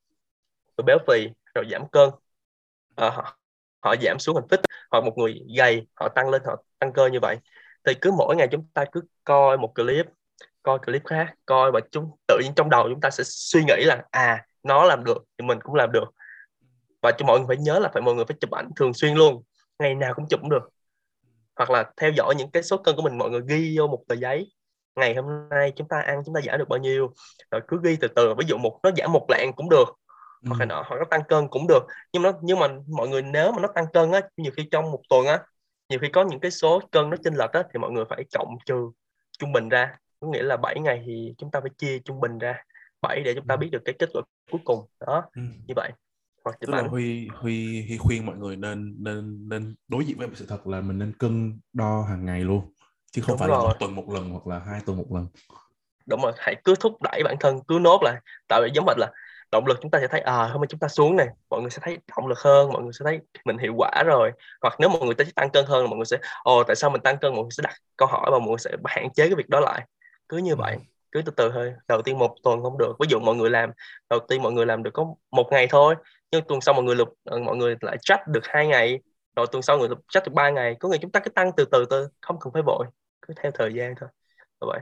[0.78, 2.10] người béo phì rồi giảm cân.
[2.96, 3.38] À, họ,
[3.84, 7.08] họ giảm xuống hình tích, hoặc một người gầy họ tăng lên họ tăng cơ
[7.08, 7.38] như vậy.
[7.86, 10.06] Thì cứ mỗi ngày chúng ta cứ coi một clip
[10.64, 13.84] coi clip khác coi và chúng tự nhiên trong đầu chúng ta sẽ suy nghĩ
[13.84, 16.06] là à nó làm được thì mình cũng làm được.
[17.02, 19.16] Và cho mọi người phải nhớ là phải mọi người phải chụp ảnh thường xuyên
[19.16, 19.44] luôn
[19.80, 20.70] ngày nào cũng chụp cũng được.
[21.56, 24.04] Hoặc là theo dõi những cái số cân của mình mọi người ghi vô một
[24.08, 24.52] tờ giấy
[24.96, 27.14] ngày hôm nay chúng ta ăn chúng ta giảm được bao nhiêu
[27.52, 29.88] rồi cứ ghi từ từ ví dụ một nó giảm một lạng cũng được
[30.48, 30.68] hoặc là ừ.
[30.68, 31.84] nọ hoặc nó tăng cân cũng được.
[32.14, 34.92] Nhưng nó nhưng mà mọi người nếu mà nó tăng cân á nhiều khi trong
[34.92, 35.40] một tuần á
[35.90, 38.26] nhiều khi có những cái số cân nó chênh lệch á thì mọi người phải
[38.34, 38.92] cộng trừ
[39.40, 42.38] trung bình ra có nghĩa là 7 ngày thì chúng ta phải chia trung bình
[42.38, 42.64] ra
[43.02, 43.58] 7 để chúng ta ừ.
[43.58, 44.86] biết được cái kết quả cuối cùng.
[45.08, 45.42] Đó ừ.
[45.68, 45.92] như vậy.
[46.44, 50.28] Hoặc tức là huy huy huy khuyên mọi người nên nên nên đối diện với
[50.36, 52.74] sự thật là mình nên cân đo hàng ngày luôn
[53.12, 53.58] chứ không Đúng phải rồi.
[53.58, 55.28] là một tuần một lần hoặc là hai tuần một lần.
[56.06, 58.16] Đúng rồi hãy cứ thúc đẩy bản thân cứ nốt lại.
[58.48, 59.12] Tại vì giống mình là
[59.52, 61.28] động lực chúng ta sẽ thấy à hôm nay chúng ta xuống này.
[61.50, 64.32] Mọi người sẽ thấy động lực hơn mọi người sẽ thấy mình hiệu quả rồi.
[64.62, 67.02] Hoặc nếu mọi người ta tăng cân hơn mọi người sẽ ồ tại sao mình
[67.02, 67.34] tăng cân?
[67.34, 69.60] Mọi người sẽ đặt câu hỏi và mọi người sẽ hạn chế cái việc đó
[69.60, 69.88] lại
[70.32, 70.56] cứ như ừ.
[70.56, 70.78] vậy
[71.12, 71.74] cứ từ từ thôi.
[71.88, 72.96] Đầu tiên một tuần không được.
[73.00, 73.72] Ví dụ mọi người làm
[74.10, 75.96] đầu tiên mọi người làm được có một ngày thôi
[76.32, 79.00] nhưng tuần sau mọi người lục ờ, mọi người lại trách được hai ngày.
[79.36, 80.76] Rồi tuần sau người lục trách được ba ngày.
[80.80, 82.86] Có người chúng ta cứ tăng từ từ từ không cần phải vội.
[83.28, 84.10] Cứ theo thời gian thôi.
[84.62, 84.80] Như vậy.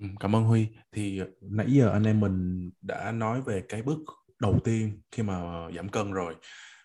[0.00, 0.66] Ừ, cảm ơn Huy.
[0.92, 3.98] Thì nãy giờ anh em mình đã nói về cái bước
[4.40, 5.42] đầu tiên khi mà
[5.76, 6.34] giảm cân rồi.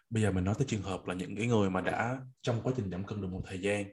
[0.09, 2.73] Bây giờ mình nói tới trường hợp là những cái người mà đã trong quá
[2.77, 3.85] trình giảm cân được một thời gian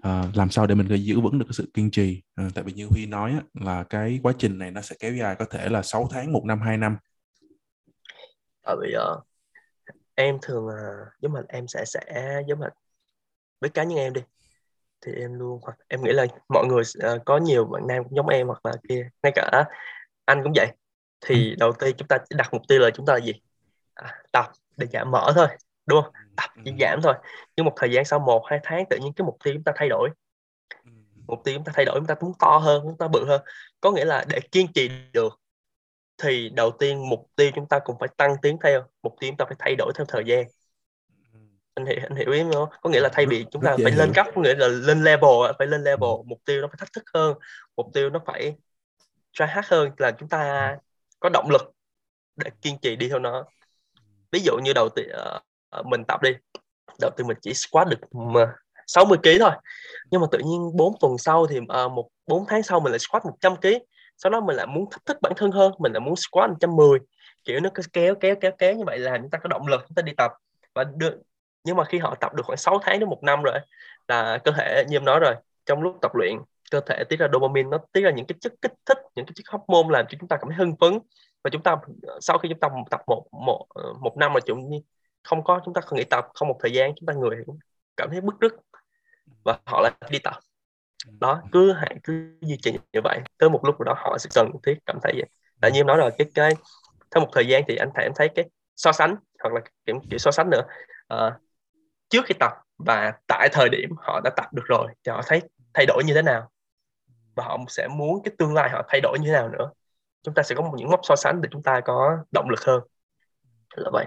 [0.00, 2.22] à, làm sao để mình giữ vững được cái sự kiên trì?
[2.34, 5.14] À, tại vì như Huy nói á, là cái quá trình này nó sẽ kéo
[5.14, 6.96] dài có thể là 6 tháng một năm hai năm.
[8.62, 9.26] Tại vì uh,
[10.14, 12.02] em thường uh, giống mình em sẽ sẽ
[12.48, 12.72] giống mình
[13.60, 14.20] với cá nhân em đi
[15.06, 16.82] thì em luôn hoặc em nghĩ là mọi người
[17.14, 19.64] uh, có nhiều bạn nam cũng giống em hoặc là kia ngay cả
[20.24, 20.68] anh cũng vậy.
[21.20, 21.56] Thì ừ.
[21.58, 23.32] đầu tiên chúng ta đặt mục tiêu là chúng ta là gì?
[23.94, 25.46] À, tập để giảm mỡ thôi
[25.86, 26.12] đúng không?
[26.36, 26.76] Tập chỉ ừ.
[26.80, 27.14] giảm thôi.
[27.56, 29.72] Nhưng một thời gian sau một hai tháng tự nhiên cái mục tiêu chúng ta
[29.76, 30.10] thay đổi.
[30.84, 30.90] Ừ.
[31.26, 33.42] mục tiêu chúng ta thay đổi chúng ta muốn to hơn chúng ta bự hơn.
[33.80, 35.40] Có nghĩa là để kiên trì được
[36.22, 39.36] thì đầu tiên mục tiêu chúng ta cũng phải tăng tiến theo mục tiêu chúng
[39.36, 40.44] ta phải thay đổi theo thời gian.
[41.74, 42.68] Anh hiểu anh hiểu ý không?
[42.82, 45.30] Có nghĩa là thay vì chúng ta phải lên cấp có nghĩa là lên level
[45.58, 46.22] phải lên level Ừ.
[46.26, 47.34] mục tiêu nó phải thách thức hơn
[47.76, 48.54] mục tiêu nó phải
[49.32, 50.76] try hard hơn là chúng ta
[51.20, 51.72] có động lực
[52.36, 53.44] để kiên trì đi theo nó.
[54.32, 55.40] Ví dụ như đầu tiên ờ,
[55.74, 56.30] Ờ, mình tập đi.
[57.00, 57.98] Đầu tiên mình chỉ squat được
[58.86, 59.50] 60 kg thôi.
[60.10, 62.98] Nhưng mà tự nhiên 4 tuần sau thì ờ, một 4 tháng sau mình lại
[62.98, 63.68] squat 100 kg
[64.16, 66.98] sau đó mình lại muốn thách thức bản thân hơn, mình lại muốn squat 110
[67.44, 69.80] kiểu nó cứ kéo kéo kéo kéo như vậy là chúng ta có động lực
[69.88, 70.32] chúng ta đi tập.
[70.74, 71.18] Và được
[71.64, 73.58] nhưng mà khi họ tập được khoảng 6 tháng đến một năm rồi
[74.08, 75.34] là cơ thể như em nói rồi,
[75.66, 76.36] trong lúc tập luyện,
[76.70, 79.32] cơ thể tiết ra dopamine, nó tiết ra những cái chất kích thích, những cái
[79.36, 80.98] chất hormone làm cho chúng ta cảm thấy hưng phấn.
[81.44, 83.66] Và chúng ta ờ, sau khi chúng ta tập một một
[84.00, 84.70] một năm mà chúng
[85.24, 87.58] không có chúng ta không nghỉ tập không một thời gian chúng ta người cũng
[87.96, 88.54] cảm thấy bức rứt.
[89.44, 90.34] Và họ lại đi tập.
[91.20, 93.20] Đó cứ hạn cứ duy trì như vậy.
[93.38, 95.28] Tới một lúc nào đó họ sẽ cần thiết cảm thấy vậy.
[95.60, 96.50] Tại như em nói rồi cái cái
[97.10, 98.44] theo một thời gian thì anh thấy em thấy cái
[98.76, 100.62] so sánh hoặc là kiểu, kiểu so sánh nữa.
[101.06, 101.38] Ờ,
[102.08, 105.42] trước khi tập và tại thời điểm họ đã tập được rồi thì họ thấy
[105.74, 106.50] thay đổi như thế nào?
[107.34, 109.70] Và họ sẽ muốn cái tương lai họ thay đổi như thế nào nữa?
[110.22, 112.60] Chúng ta sẽ có một những mốc so sánh để chúng ta có động lực
[112.60, 112.80] hơn.
[113.76, 114.06] Là vậy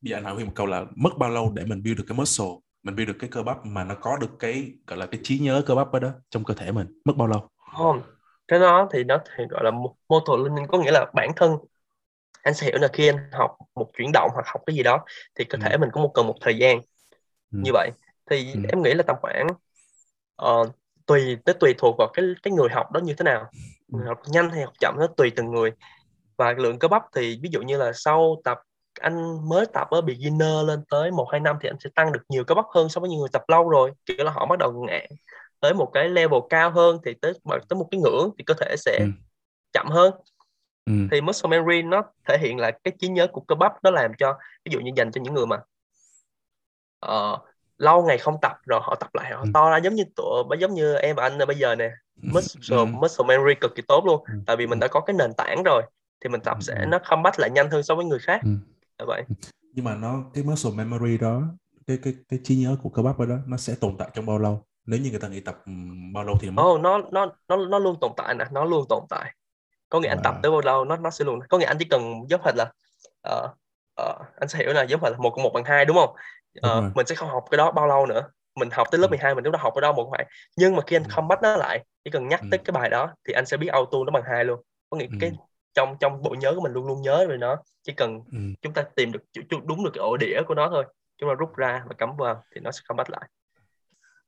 [0.00, 2.04] bây giờ anh hỏi Huy một câu là mất bao lâu để mình build được
[2.08, 2.46] cái muscle
[2.82, 5.38] mình build được cái cơ bắp mà nó có được cái gọi là cái trí
[5.38, 8.02] nhớ cơ bắp ở đó trong cơ thể mình mất bao lâu không
[8.48, 9.70] cái đó thì nó thì gọi là
[10.08, 11.56] motor learning có nghĩa là bản thân
[12.42, 15.04] anh sẽ hiểu là khi anh học một chuyển động hoặc học cái gì đó
[15.34, 15.78] thì cơ thể Ừ.
[15.78, 16.80] mình có một cần một thời gian
[17.52, 17.58] Ừ.
[17.60, 17.90] như vậy
[18.30, 18.60] thì Ừ.
[18.68, 19.46] em nghĩ là tầm khoảng
[20.36, 20.64] ờ,
[21.06, 23.52] tùy tới tùy thuộc vào cái cái người học đó như thế nào
[23.92, 23.98] Ừ.
[23.98, 25.72] người học nhanh hay học chậm nó tùy từng người
[26.38, 28.58] và lượng cơ bắp thì ví dụ như là sau tập
[29.00, 32.20] anh mới tập ở beginner lên tới một hai năm thì anh sẽ tăng được
[32.28, 34.58] nhiều cơ bắp hơn so với những người tập lâu rồi kiểu là họ bắt
[34.58, 35.06] đầu ngạn
[35.60, 38.74] tới một cái level cao hơn thì tới tới một cái ngưỡng thì cơ thể
[38.78, 39.06] sẽ Ừ.
[39.72, 40.14] chậm hơn
[40.86, 40.92] Ừ.
[41.10, 44.12] thì muscle memory nó thể hiện là cái trí nhớ của cơ bắp nó làm
[44.18, 45.56] cho ví dụ như dành cho những người mà
[46.98, 47.38] ờ,
[47.78, 49.50] lâu ngày không tập rồi họ tập lại họ Ừ.
[49.54, 51.90] to ra giống như tụi giống như em và anh bây giờ nè
[52.22, 52.84] muscle Ừ.
[52.86, 54.34] muscle memory cực kỳ tốt luôn Ừ.
[54.46, 55.82] tại vì mình đã có cái nền tảng rồi
[56.20, 56.62] thì mình tập Ừ.
[56.62, 58.50] sẽ nó comeback lại nhanh hơn so với người khác Ừ.
[58.98, 59.24] là vậy
[59.72, 61.42] nhưng mà nó cái muscle memory đó
[61.86, 64.38] cái cái cái trí nhớ của cơ bắp đó nó sẽ tồn tại trong bao
[64.38, 65.58] lâu nếu như người ta nghĩ tập
[66.14, 68.86] bao lâu thì nó oh, nó nó nó nó luôn tồn tại nè nó luôn
[68.88, 69.34] tồn tại
[69.88, 71.86] có nghĩa anh tập tới bao lâu nó nó sẽ luôn có nghĩa anh chỉ
[71.90, 72.72] cần giống hệt là
[73.22, 73.48] ờ,
[73.96, 76.16] ờ, anh sẽ hiểu là giống hệt là một cộng một bằng hai đúng không
[76.62, 76.90] Đúng Ờ, rồi.
[76.94, 78.22] mình sẽ không học cái đó bao lâu nữa
[78.56, 79.10] mình học tới lớp Ừ.
[79.10, 81.08] 12 mình lúc đó học cái đó một bài nhưng mà khi anh Ừ.
[81.10, 82.46] không bắt nó lại chỉ cần nhắc Ừ.
[82.50, 85.06] tới cái bài đó thì anh sẽ biết auto nó bằng hai luôn có nghĩa
[85.10, 85.16] Ừ.
[85.18, 85.32] cái
[85.76, 87.56] trong trong bộ nhớ của mình luôn luôn nhớ về nó.
[87.82, 88.38] Chỉ cần Ừ.
[88.62, 89.22] chúng ta tìm được
[89.66, 90.84] đúng được cái ổ đĩa của nó thôi.
[91.18, 93.28] Chúng ta rút ra và cắm vào thì nó sẽ không bắt lại.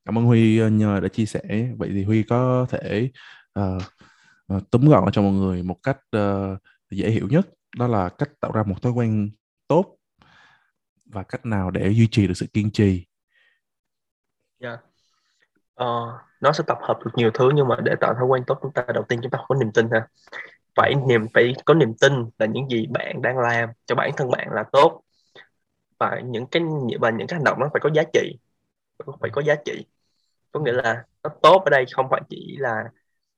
[0.04, 1.40] Cảm ơn Huy ờ, nhờ đã chia sẻ.
[1.76, 3.10] Vậy thì Huy có thể
[3.52, 3.78] ờ,
[4.70, 6.56] túm gọn cho mọi người một cách ờ,
[6.90, 7.46] dễ hiểu nhất.
[7.76, 9.30] Đó là cách tạo ra một thói quen
[9.68, 9.96] tốt
[11.06, 13.06] và cách nào để duy trì được sự kiên trì.
[14.60, 14.80] Yeah.
[15.74, 15.86] Ờ,
[16.40, 18.72] nó sẽ tập hợp được nhiều thứ nhưng mà để tạo thói quen tốt chúng
[18.72, 20.08] ta đầu tiên chúng ta phải có niềm tin ha
[20.78, 24.30] phải niềm, phải có niềm tin là những gì bạn đang làm cho bản thân
[24.30, 25.02] bạn là tốt.
[25.98, 26.62] Và những cái,
[27.00, 28.38] và những cái hành động nó phải có giá trị,
[29.20, 29.86] phải có giá trị.
[30.52, 32.84] Có nghĩa là nó tốt ở đây không phải chỉ là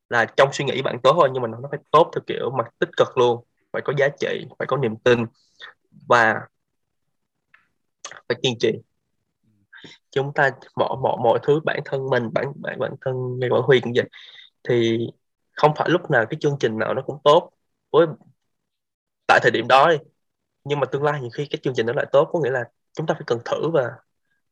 [0.08, 2.68] là trong suy nghĩ bạn tốt thôi, nhưng mà nó phải tốt theo kiểu mặt
[2.78, 3.44] tích cực luôn.
[3.72, 5.24] Phải có giá trị, phải có niềm tin
[6.08, 6.34] và
[8.28, 8.72] phải kiên trì.
[10.10, 13.60] Chúng ta mọi mọi mọi thứ, bản thân mình, bản bản bản thân ngay bản
[13.62, 14.08] huy cũng vậy.
[14.68, 15.06] Thì
[15.60, 17.50] không phải lúc nào cái chương trình nào nó cũng tốt
[17.90, 18.06] với
[19.26, 19.96] tại thời điểm đó đi.
[20.64, 22.64] Nhưng mà tương lai nhiều khi cái chương trình nó lại tốt, có nghĩa là
[22.92, 23.90] chúng ta phải cần thử và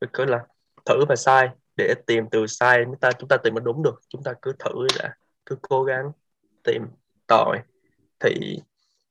[0.00, 0.46] phải cứ là
[0.84, 4.00] thử và sai để tìm từ sai chúng ta chúng ta tìm mà đúng được.
[4.08, 5.14] Chúng ta cứ thử đã,
[5.46, 6.12] cứ cố gắng
[6.64, 6.82] tìm
[7.26, 7.58] tòi
[8.20, 8.60] thì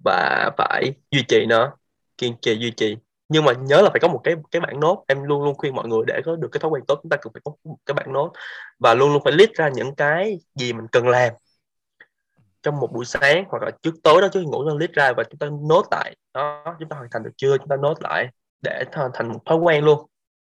[0.06, 1.78] và phải duy trì nó,
[2.18, 2.98] kiên trì, duy trì.
[3.30, 5.06] Nhưng mà nhớ là phải có một cái cái bản nốt.
[5.08, 7.18] Em luôn luôn khuyên mọi người để có được cái thói quen tốt, chúng ta
[7.22, 8.34] cần phải có một cái bản nốt
[8.80, 11.34] và luôn luôn phải list ra những cái gì mình cần làm
[12.68, 15.14] trong một buổi sáng hoặc là trước tối đó trước khi ngủ nó list ra
[15.18, 16.16] và chúng ta nốt lại.
[16.34, 17.58] Đó chúng ta hoàn thành được chưa?
[17.58, 18.30] Chúng ta nốt lại
[18.62, 20.10] để thành một thói quen luôn.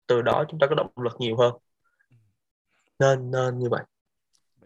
[0.07, 1.55] Từ đó chúng ta có động lực nhiều hơn.
[2.98, 3.83] Nên nên như vậy.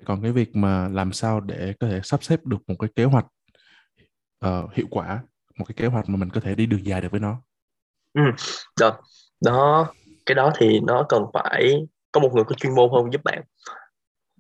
[0.05, 3.05] Còn cái việc mà làm sao để có thể sắp xếp được một cái kế
[3.05, 3.27] hoạch
[4.39, 5.23] ờ, hiệu quả
[5.59, 7.43] một cái kế hoạch mà mình có thể đi đường dài được với nó?
[8.81, 9.01] Đó,
[9.41, 9.93] đó
[10.27, 13.43] cái đó thì nó cần phải có một người có chuyên môn hơn giúp bạn.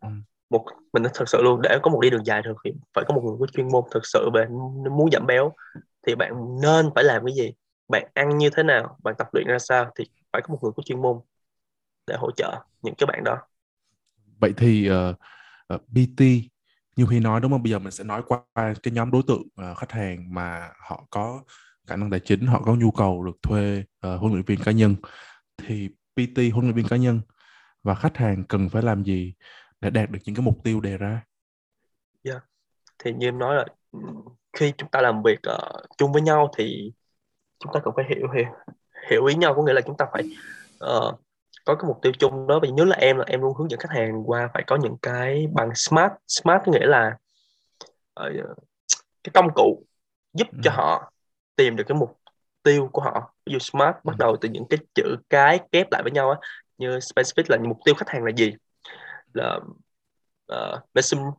[0.01, 0.09] Ừ
[0.50, 3.14] một mình thật sự luôn để có một đi đường dài thực hiện phải có
[3.14, 4.46] một người có chuyên môn thực sự về
[4.90, 5.52] muốn giảm béo.
[6.06, 7.52] Thì bạn nên phải làm cái gì?
[7.88, 8.96] Bạn ăn như thế nào?
[9.02, 9.90] Bạn tập luyện ra sao?
[9.98, 11.16] Thì phải có một người có chuyên môn
[12.06, 13.38] để hỗ trợ những cái bạn đó.
[14.40, 15.14] Vậy thì ờ,
[15.66, 16.22] ờ, uh, uh, PT
[16.96, 17.62] như Huy nói đúng không?
[17.62, 21.06] Bây giờ mình sẽ nói qua cái nhóm đối tượng uh, khách hàng mà họ
[21.11, 21.42] có
[21.87, 24.72] khả năng tài chính họ có nhu cầu được thuê uh, huấn luyện viên cá
[24.72, 24.96] nhân.
[25.58, 27.20] Thì PT huấn luyện viên cá nhân
[27.82, 29.34] và khách hàng cần phải làm gì?
[29.80, 31.08] Để đạt được những cái mục tiêu đề ra?
[31.08, 31.22] Yeah.
[32.22, 32.40] Dạ.
[32.98, 33.66] Thì như em nói là
[34.52, 36.92] khi chúng ta làm việc uh, chung với nhau thì
[37.58, 38.46] chúng ta cần phải hiểu hiểu
[39.10, 40.22] hiểu ý nhau có nghĩa là chúng ta phải
[40.84, 41.20] uh,
[41.64, 43.80] có cái mục tiêu chung đó vì nhớ là em là em luôn hướng dẫn
[43.80, 47.16] khách hàng qua phải có những cái bằng smart smart có nghĩa là
[48.20, 48.56] uh,
[49.24, 49.86] cái công cụ
[50.32, 50.58] giúp ừ.
[50.64, 51.12] cho họ
[51.56, 52.20] tìm được cái mục
[52.62, 56.02] tiêu của họ ví dụ smart bắt đầu từ những cái chữ cái kép lại
[56.02, 56.38] với nhau á
[56.78, 58.52] như specific là mục tiêu khách hàng là gì
[59.34, 59.60] là
[60.52, 61.36] uh, measurable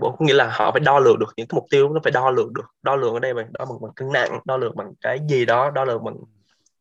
[0.00, 2.30] có nghĩa là họ phải đo lường được những cái mục tiêu nó phải đo
[2.30, 4.92] lường được đo lường ở đây bằng đo bằng, bằng cân nặng đo lường bằng
[5.00, 6.16] cái gì đó đo lường bằng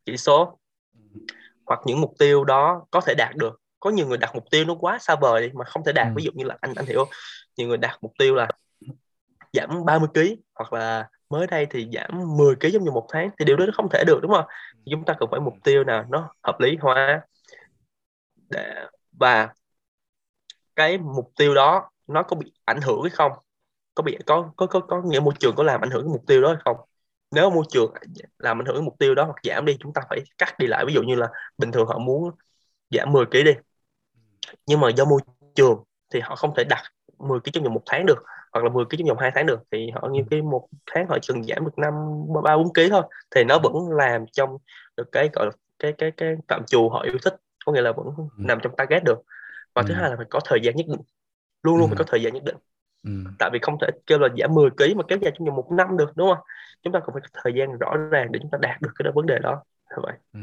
[0.06, 0.60] chỉ số.
[1.66, 3.62] Hoặc những mục tiêu đó có thể đạt được.
[3.80, 6.08] Có nhiều người đặt mục tiêu nó quá xa vời mà không thể đạt.
[6.08, 6.14] Ừ.
[6.16, 7.06] ví dụ như là anh anh hiểu
[7.58, 8.48] nhiều người đặt mục tiêu là
[9.54, 10.22] giảm 30 kg
[10.56, 13.66] hoặc là mới đây thì giảm 10 kg trong vòng một tháng thì điều đó
[13.66, 14.46] nó không thể được đúng không?
[14.92, 17.22] Chúng ta cần phải mục tiêu nào nó hợp lý hóa.
[18.50, 19.50] Để và
[20.76, 23.32] cái mục tiêu đó nó có bị ảnh hưởng hay không?
[23.96, 26.24] Có bị có có có có nghĩa môi trường có làm ảnh hưởng cái mục
[26.28, 26.78] tiêu đó hay không?
[27.32, 27.94] Nếu môi trường
[28.38, 30.68] làm ảnh hưởng đến mục tiêu đó hoặc giảm đi chúng ta phải cắt đi
[30.68, 30.86] lại.
[30.86, 32.32] Ví dụ như là bình thường họ muốn
[32.90, 33.54] giảm 10 kg đi
[34.66, 35.22] nhưng mà do môi
[35.56, 36.84] trường thì họ không thể đặt
[37.20, 39.46] 10 kg trong vòng một tháng được hoặc là 10 kg trong vòng 2 tháng
[39.46, 39.60] được.
[39.72, 41.94] Thì họ như cái một tháng họ chừng giảm được năm
[42.44, 43.04] ba bốn kg thôi.
[43.36, 44.58] Thì nó vẫn làm trong
[44.98, 47.92] được cái gọi là cái cái cái phạm trù họ yêu thích có nghĩa là
[47.92, 48.24] vẫn ừ.
[48.38, 49.22] nằm trong target được
[49.76, 49.86] và ừ.
[49.88, 51.02] thứ hai là phải có thời gian nhất định
[51.64, 51.96] luôn luôn ừ.
[51.96, 52.56] phải có thời gian nhất định
[53.04, 53.12] ừ.
[53.40, 55.72] tại vì không thể kêu là giảm 10 kg mà kéo dài trong vòng một
[55.72, 56.44] năm được đúng không
[56.84, 59.04] chúng ta cũng phải có thời gian rõ ràng để chúng ta đạt được cái
[59.04, 60.40] đó vấn đề đó như vậy ừ.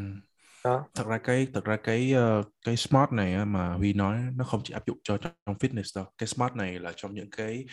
[0.64, 4.45] đó thật ra cái thật ra cái uh, cái smart này mà Huy nói nó
[4.45, 7.64] không chỉ áp dụng cho trong fitness đâu cái smart này là trong những cái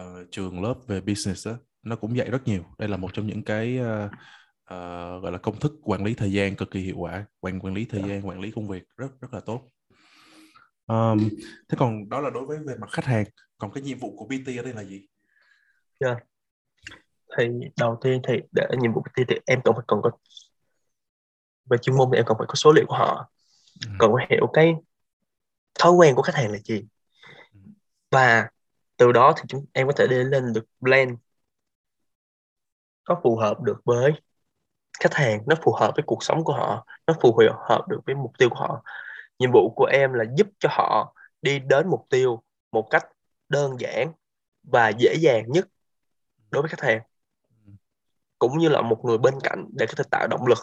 [0.00, 3.26] uh, trường lớp về business đó, nó cũng dạy rất nhiều đây là một trong
[3.26, 4.10] những cái uh,
[4.74, 7.74] uh, gọi là công thức quản lý thời gian cực kỳ hiệu quả quản quản
[7.74, 8.06] lý thời dạ.
[8.08, 9.68] gian quản lý công việc rất rất là tốt
[10.88, 11.28] um,
[11.68, 13.24] thế còn đó là đối với về mặt khách hàng
[13.58, 15.06] còn cái nhiệm vụ của PT ở đây là gì?
[15.98, 16.18] Yeah.
[16.18, 16.24] Dạ.
[17.38, 20.10] thì đầu tiên thì để nhiệm vụ PT thì em cần phải cần có
[21.70, 23.30] về chuyên môn thì em cần phải có số liệu của họ
[23.86, 23.90] ừ.
[23.98, 24.74] cần phải hiểu cái
[25.78, 26.84] thói quen của khách hàng là gì
[28.10, 28.48] và
[28.96, 31.16] từ đó thì chúng em có thể đi lên được plan
[33.04, 34.12] có phù hợp được với
[35.00, 38.14] khách hàng nó phù hợp với cuộc sống của họ nó phù hợp được với
[38.14, 38.82] mục tiêu của họ
[39.38, 43.06] nhiệm vụ của em là giúp cho họ đi đến mục tiêu một cách
[43.48, 44.12] đơn giản
[44.62, 45.68] và dễ dàng nhất
[46.50, 47.00] đối với khách hàng
[48.38, 50.58] cũng như là một người bên cạnh để có thể tạo động lực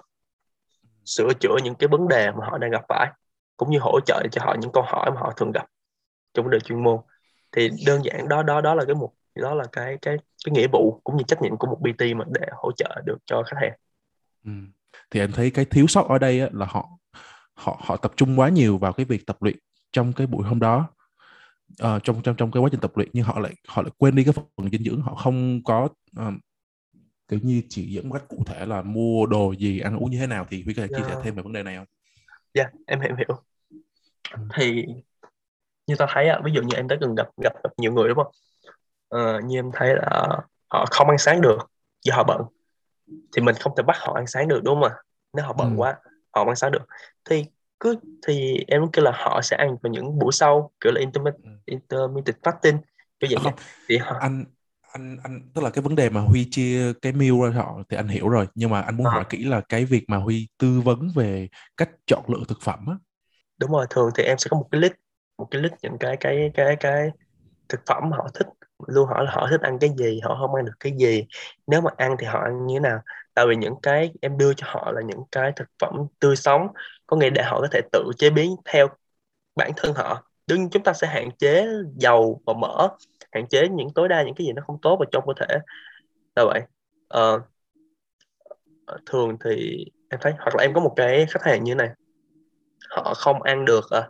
[1.05, 3.11] sửa chữa những cái vấn đề mà họ đang gặp phải
[3.57, 5.65] cũng như hỗ trợ cho họ những câu hỏi mà họ thường gặp
[6.33, 6.99] trong vấn đề chuyên môn
[7.51, 10.67] thì đơn giản đó đó đó là cái mục đó là cái cái cái nghĩa
[10.71, 13.57] vụ cũng như trách nhiệm của một BT mà để hỗ trợ được cho khách
[13.61, 13.73] hàng
[14.45, 14.51] ừ.
[15.11, 16.89] thì anh thấy cái thiếu sót ở đây á, là họ
[17.55, 19.57] họ họ tập trung quá nhiều vào cái việc tập luyện
[19.91, 20.89] trong cái buổi hôm đó
[21.83, 24.15] uh, trong trong trong cái quá trình tập luyện nhưng họ lại họ lại quên
[24.15, 25.89] đi cái phần dinh dưỡng họ không có
[26.19, 26.33] uh,
[27.27, 30.19] kiểu như chỉ dẫn một cách cụ thể là mua đồ gì ăn uống như
[30.19, 31.21] thế nào thì Huy có thể chia sẻ dạ.
[31.23, 31.85] thêm về vấn đề này không?
[32.53, 33.37] Dạ yeah, em hiểu, hiểu.
[34.31, 34.37] Ừ.
[34.53, 34.85] Thì
[35.87, 38.17] như ta thấy ví dụ như em đã từng gặp gặp, gặp nhiều người đúng
[38.17, 38.33] không?
[39.15, 40.39] Uh, như em thấy là
[40.69, 41.57] họ không ăn sáng được
[42.01, 42.41] do họ bận
[43.07, 44.95] thì mình không thể bắt họ ăn sáng được đúng không ạ?
[45.33, 45.75] Nếu họ bận ừ.
[45.77, 45.97] quá
[46.35, 46.81] họ ăn sáng được.
[47.29, 47.45] Thì
[47.79, 47.95] cứ
[48.27, 51.49] thì em kêu là họ sẽ ăn vào những buổi sau kiểu là intermittent, ừ.
[51.65, 52.77] intermittent fasting
[53.19, 53.53] kiểu vậy không,
[53.89, 54.15] thì họ...
[54.19, 54.45] anh
[54.93, 57.97] anh anh tức là cái vấn đề mà Huy chia cái meal ra họ thì
[57.97, 59.11] anh hiểu rồi nhưng mà anh muốn à.
[59.11, 62.85] hỏi kỹ là cái việc mà Huy tư vấn về cách chọn lựa thực phẩm
[62.87, 62.95] á.
[63.57, 64.93] Đúng rồi thường thì em sẽ có một cái list
[65.37, 67.09] một cái list những cái cái cái cái
[67.69, 68.47] thực phẩm họ thích.
[68.87, 71.25] Luôn hỏi là họ thích ăn cái gì họ không ăn được cái gì.
[71.67, 72.99] Nếu mà ăn thì họ ăn như thế nào
[73.35, 76.67] tại vì những cái em đưa cho họ là những cái thực phẩm tươi sống
[77.07, 78.87] có nghĩa để họ có thể tự chế biến theo
[79.55, 80.29] bản thân họ.
[80.47, 81.67] Đương chúng ta sẽ hạn chế
[81.97, 82.87] dầu và mỡ
[83.31, 85.57] hạn chế những tối đa những cái gì nó không tốt vào trong cơ thể.
[86.35, 86.61] Là vậy.
[87.09, 87.31] À,
[89.05, 91.89] thường thì em thấy hoặc là em có một cái khách hàng như thế này.
[92.89, 94.09] Họ không ăn được à,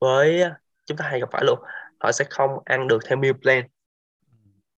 [0.00, 0.44] với
[0.86, 1.58] chúng ta hay gặp phải luôn.
[2.00, 3.64] Họ sẽ không ăn được theo meal plan.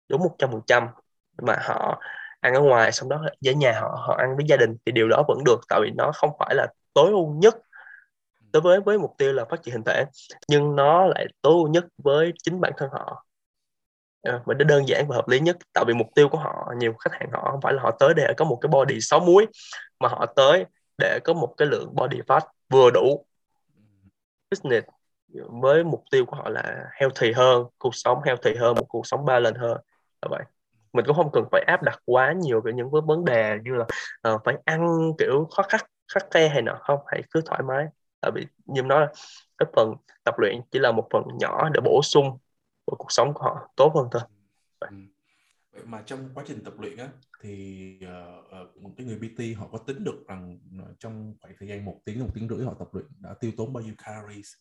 [0.09, 0.89] Đúng một trăm phần trăm.
[1.43, 2.01] Mà họ
[2.45, 5.09] ăn ở ngoài, xong đó với nhà họ họ ăn với gia đình, thì điều
[5.09, 7.57] đó vẫn được, tại vì nó không phải là tối ưu nhất
[8.53, 10.05] đối với với mục tiêu là phát triển hình thể,
[10.49, 13.27] nhưng nó lại tối ưu nhất với chính bản thân họ.
[14.23, 16.73] Ờ, và nó đơn giản và hợp lý nhất, tại vì mục tiêu của họ,
[16.79, 19.21] nhiều khách hàng họ không phải là họ tới để có một cái body sáu
[19.21, 19.47] muối
[20.01, 20.65] mà họ tới
[20.99, 23.25] để có một cái lượng body fat vừa đủ.
[24.51, 24.87] Business
[25.63, 29.25] với mục tiêu của họ là healthy hơn, cuộc sống healthy hơn, một cuộc sống
[29.25, 29.77] ba lần hơn,
[30.23, 30.43] là vậy
[30.95, 33.87] mình cũng không cần phải áp đặt quá nhiều về những vấn đề như là
[34.35, 36.79] uh, phải ăn kiểu khó khắc khắc khe hay nọ.
[36.81, 37.87] Không hãy cứ thoải mái.
[38.21, 39.13] Tại vì như nói là
[39.59, 42.39] cái phần tập luyện chỉ là một phần nhỏ để bổ sung
[42.85, 44.23] của cuộc sống của họ tốt hơn thôi.
[44.79, 44.97] Ừ.
[45.73, 47.09] vậy mà trong quá trình tập luyện á
[47.43, 50.59] thì uh, một cái người PT họ có tính được rằng
[50.99, 53.73] trong khoảng thời gian một tiếng một tiếng rưỡi họ tập luyện đã tiêu tốn
[53.73, 54.53] bao nhiêu calories?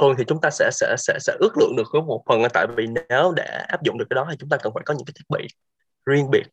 [0.00, 2.86] Thường thì chúng ta sẽ sẽ sẽ sẽ ước lượng được một phần tại vì
[2.86, 5.14] nếu để áp dụng được cái đó thì chúng ta cần phải có những cái
[5.16, 5.48] thiết bị
[6.06, 6.44] riêng biệt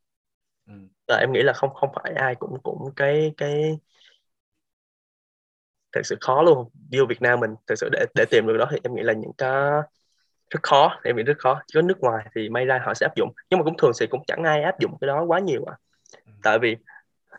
[0.68, 0.74] ừ.
[1.08, 3.78] là em nghĩ là không không phải ai cũng cũng cái cái
[5.92, 8.66] thật sự khó luôn vô Việt Nam mình thật sự để để tìm được đó
[8.72, 9.82] thì em nghĩ là những cái
[10.50, 13.06] rất khó em nghĩ rất khó chỉ có nước ngoài thì may ra họ sẽ
[13.06, 15.40] áp dụng nhưng mà cũng thường thì cũng chẳng ai áp dụng cái đó quá
[15.40, 15.76] nhiều à
[16.26, 16.32] ừ.
[16.44, 16.78] tại vì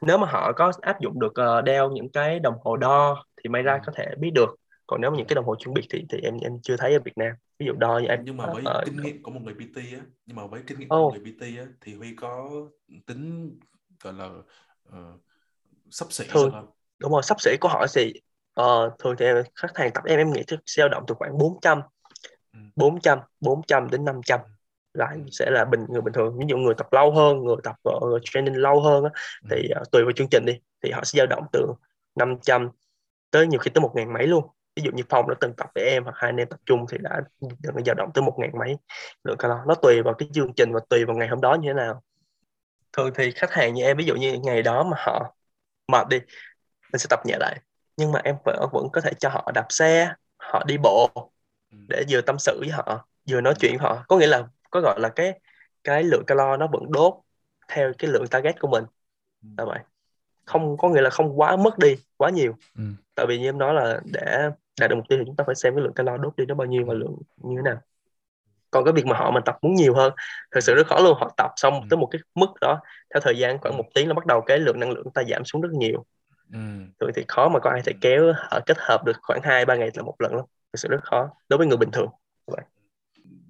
[0.01, 3.49] nếu mà họ có áp dụng được uh, đeo những cái đồng hồ đo thì
[3.49, 3.79] may ra ừ.
[3.87, 4.60] có thể biết được
[4.91, 6.95] còn nếu mà những cái đồng hồ chuyên biệt thì thì em em chưa thấy
[6.95, 7.33] ở Việt Nam.
[7.59, 9.77] Ví dụ đo như em nhưng mà với uh, kinh nghiệm của một người PT
[9.77, 10.91] á nhưng mà với kinh nghiệm oh.
[10.91, 12.51] của một người PT á thì Huy có
[13.07, 13.59] tính
[14.03, 14.27] gọi là
[14.89, 15.21] uh,
[15.91, 16.71] sắp xỉ thường, không?
[16.99, 18.13] đúng rồi sắp xỉ của họ thì
[18.61, 21.81] uh, thường thì khách hàng tập em em nghĩ dao động từ khoảng 400
[22.77, 24.41] 400 400 đến 500
[24.95, 26.39] lại sẽ là bình người bình thường.
[26.39, 29.11] Ví dụ người tập lâu hơn người tập uh, training lâu hơn á,
[29.51, 31.67] thì uh, tùy vào chương trình đi thì họ sẽ dao động từ
[32.15, 32.69] 500
[33.31, 34.45] tới nhiều khi tới một ngàn mấy luôn
[34.81, 36.87] ví dụ như phong đã từng tập với em hoặc hai anh em tập trung
[36.91, 38.77] thì đã được dao động tới một ngàn mấy
[39.25, 39.65] lượng calo.
[39.67, 42.03] Nó tùy vào cái chương trình và tùy vào ngày hôm đó như thế nào.
[42.93, 45.35] Thường thì khách hàng như em ví dụ như ngày đó mà họ
[45.89, 46.19] mệt đi
[46.93, 47.61] mình sẽ tập nhẹ lại.
[47.97, 51.11] Nhưng mà em vẫn vẫn có thể cho họ đạp xe họ đi bộ
[51.89, 54.05] để vừa tâm sự với họ vừa nói chuyện với họ.
[54.09, 55.41] Có nghĩa là có gọi là cái
[55.85, 57.15] cái lượng calo nó vẫn đốt
[57.69, 58.85] theo cái lượng target của mình.
[59.59, 59.79] Là vậy.
[60.45, 62.55] Không có nghĩa là không quá mất đi quá nhiều.
[62.77, 62.83] Ừ.
[63.15, 65.55] tại vì như em nói là để đạt được mục tiêu thì chúng ta phải
[65.55, 67.81] xem cái lượng calo đốt đi nó bao nhiêu và lượng như thế nào.
[68.71, 70.13] Còn cái việc mà họ mình tập muốn nhiều hơn
[70.51, 71.17] thật sự rất khó luôn.
[71.21, 72.81] Họ tập xong tới một cái mức đó
[73.15, 75.45] theo thời gian khoảng một tiếng nó bắt đầu cái lượng năng lượng ta giảm
[75.45, 76.05] xuống rất nhiều.
[76.53, 76.59] Ừ.
[77.01, 79.77] thường thì khó mà có ai thể kéo họ kết hợp được khoảng hai ba
[79.77, 82.09] ngày là một lần lắm thực sự rất khó đối với người bình thường.
[82.47, 82.65] Vậy.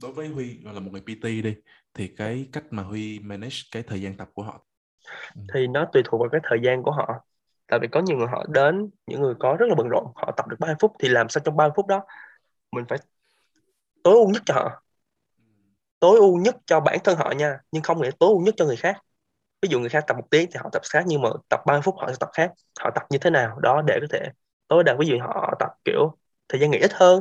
[0.03, 1.55] Đối với Huy là một người PT đi
[1.95, 4.67] thì cái cách mà Huy manage cái thời gian tập của họ.
[5.35, 5.41] Ừ.
[5.55, 7.25] thì nó tùy thuộc vào cái thời gian của họ
[7.71, 10.33] tại vì có nhiều người họ đến, những người có rất là bận rộn, họ
[10.37, 12.05] tập được 30 phút thì làm sao trong 30 phút đó?
[12.73, 12.99] Mình phải
[14.05, 14.83] tối ưu nhất cho họ.
[16.01, 18.65] Tối ưu nhất cho bản thân họ nha, nhưng không nghĩa tối ưu nhất cho
[18.65, 18.97] người khác.
[19.63, 21.83] Ví dụ người khác tập một tiếng thì họ tập khác, nhưng mà tập 30
[21.83, 22.53] phút họ sẽ tập khác.
[22.81, 24.31] Họ tập như thế nào đó để có thể
[24.69, 26.17] tối đa, ví dụ họ tập, kiểu,
[26.49, 27.21] thời gian nghỉ ít hơn,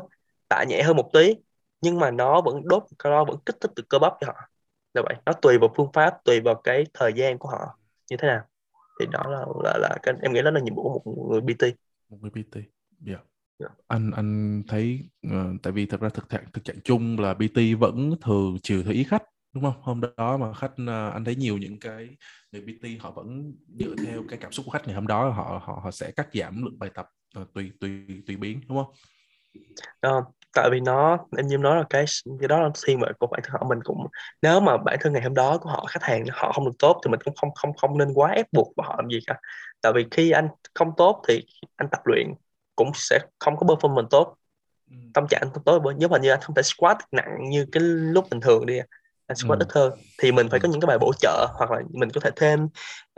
[0.49, 1.35] tạ nhẹ hơn một tí,
[1.81, 4.49] nhưng mà nó vẫn đốt calo vẫn kích thích được cơ bắp cho họ.
[4.93, 7.77] Là vậy, nó tùy vào phương pháp, tùy vào cái thời gian của họ.
[8.09, 8.48] Như thế nào?
[8.99, 11.41] Thì đó là là, là cái, em nghĩ đó là nhiệm vụ của một người
[11.41, 11.63] PT
[12.09, 12.55] một người PT
[13.07, 13.21] yeah.
[13.59, 13.71] yeah.
[13.87, 17.79] anh anh thấy uh, tại vì thật ra thực trạng thực trạng chung là PT
[17.79, 21.35] vẫn thường chiều theo ý khách đúng không hôm đó mà khách uh, anh thấy
[21.35, 22.09] nhiều những cái
[22.51, 25.61] người PT họ vẫn dựa theo cái cảm xúc của khách ngày hôm đó họ
[25.65, 27.07] họ họ sẽ cắt giảm lượng bài tập
[27.41, 28.93] uh, tùy tùy tùy biến đúng không
[30.17, 32.05] uh, tại vì nó em như nói là cái
[32.39, 33.67] cái đó là thiên về của bản thân họ.
[33.69, 34.07] Mình cũng
[34.41, 37.01] nếu mà bản thân ngày hôm đó của họ khách hàng họ không được tốt
[37.05, 39.39] thì mình cũng không không không nên quá ép buộc vào họ làm gì cả.
[39.81, 42.33] Tại vì khi anh không tốt thì anh tập luyện
[42.75, 44.35] cũng sẽ không có performance tốt.
[44.91, 44.95] Ừ.
[45.13, 48.25] tâm trạng không tốt nếu mà như anh không thể squat nặng như cái lúc
[48.31, 48.79] bình thường đi
[49.29, 49.63] anh squat ừ.
[49.63, 49.93] ít hơn.
[50.17, 52.67] Thì mình phải có những cái bài bổ trợ hoặc là mình có thể thêm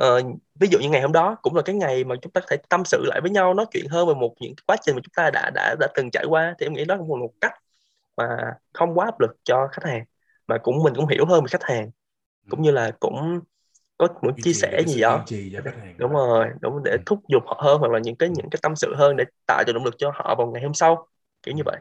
[0.03, 0.25] uh,
[0.59, 2.57] ví dụ như ngày hôm đó cũng là cái ngày mà chúng ta có thể
[2.69, 5.13] tâm sự lại với nhau nói chuyện hơn về một những quá trình mà chúng
[5.15, 6.55] ta đã đã đã từng trải qua.
[6.59, 7.53] Thì em nghĩ đó là một, cách
[8.17, 8.27] mà
[8.73, 10.03] không quá áp lực cho khách hàng
[10.47, 11.91] mà cũng mình cũng hiểu hơn về khách hàng.
[12.49, 13.39] Cũng như là cũng
[13.97, 15.25] có muốn chia sẻ gì đó.
[15.97, 16.97] đúng rồi đúng để ừ.
[17.05, 19.63] thúc giục họ hơn hoặc là những cái những cái tâm sự hơn để tạo
[19.67, 21.07] cho động lực cho họ vào ngày hôm sau
[21.43, 21.77] kiểu như vậy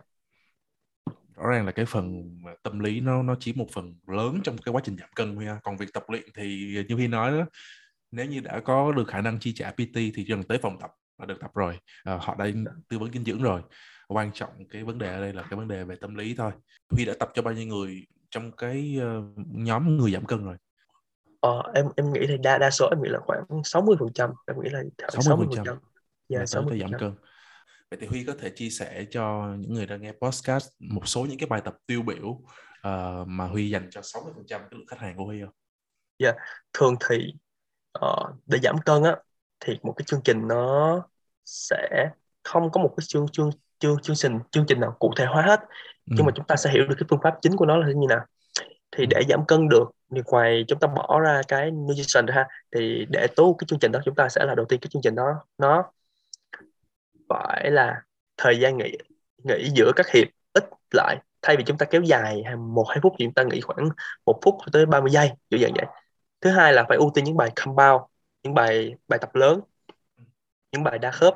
[1.40, 4.72] rõ ràng là cái phần tâm lý nó nó chiếm một phần lớn trong cái
[4.72, 7.44] quá trình giảm cân Huy còn việc tập luyện thì như khi nói đó
[8.10, 10.90] nếu như đã có được khả năng chi trả PT thì cần tới phòng tập
[11.18, 11.78] là được tập rồi.
[12.04, 12.72] À, họ đã dạ.
[12.88, 13.62] tư vấn dinh dưỡng rồi.
[14.08, 16.52] Quan trọng cái vấn đề ở đây là cái vấn đề về tâm lý thôi.
[16.90, 20.56] Huy đã tập cho bao nhiêu người trong cái uh, nhóm người giảm cân rồi?
[21.40, 24.30] Ờ, em em nghĩ thì đa đa số em nghĩ là khoảng 60 phần trăm
[24.46, 25.76] em nghĩ là 60 phần trăm.
[26.28, 27.12] dạ, 60 giảm cân
[27.90, 31.26] vậy thì Huy có thể chia sẻ cho những người đang nghe podcast một số
[31.26, 34.98] những cái bài tập tiêu biểu uh, mà Huy dành cho 60% cái lượng khách
[34.98, 35.54] hàng của Huy không?
[36.18, 36.36] Dạ, yeah.
[36.72, 37.34] thường thì
[37.98, 39.16] uh, để giảm cân á
[39.60, 41.02] thì một cái chương trình nó
[41.44, 42.10] sẽ
[42.44, 45.42] không có một cái chương chương chương chương trình chương trình nào cụ thể hóa
[45.42, 46.14] hết ừ.
[46.16, 48.06] nhưng mà chúng ta sẽ hiểu được cái phương pháp chính của nó là như
[48.08, 48.26] nào
[48.96, 49.06] thì ừ.
[49.10, 49.84] để giảm cân được
[50.14, 52.44] thì ngoài chúng ta bỏ ra cái nutrition ra
[52.76, 55.02] thì để tu cái chương trình đó chúng ta sẽ là đầu tiên cái chương
[55.02, 55.24] trình đó
[55.58, 55.92] nó
[57.30, 58.02] phải là
[58.36, 58.92] thời gian nghỉ
[59.44, 63.12] nghỉ giữa các hiệp, ít lại, thay vì chúng ta kéo dài một, hai phút
[63.18, 63.88] thì chúng ta nghỉ khoảng
[64.26, 65.86] một phút tới 30 giây, kiểu dạng vậy.
[66.40, 68.02] Thứ hai là phải ưu tiên những bài compound
[68.42, 69.60] những bài bài tập lớn,
[70.72, 71.34] những bài đa khớp.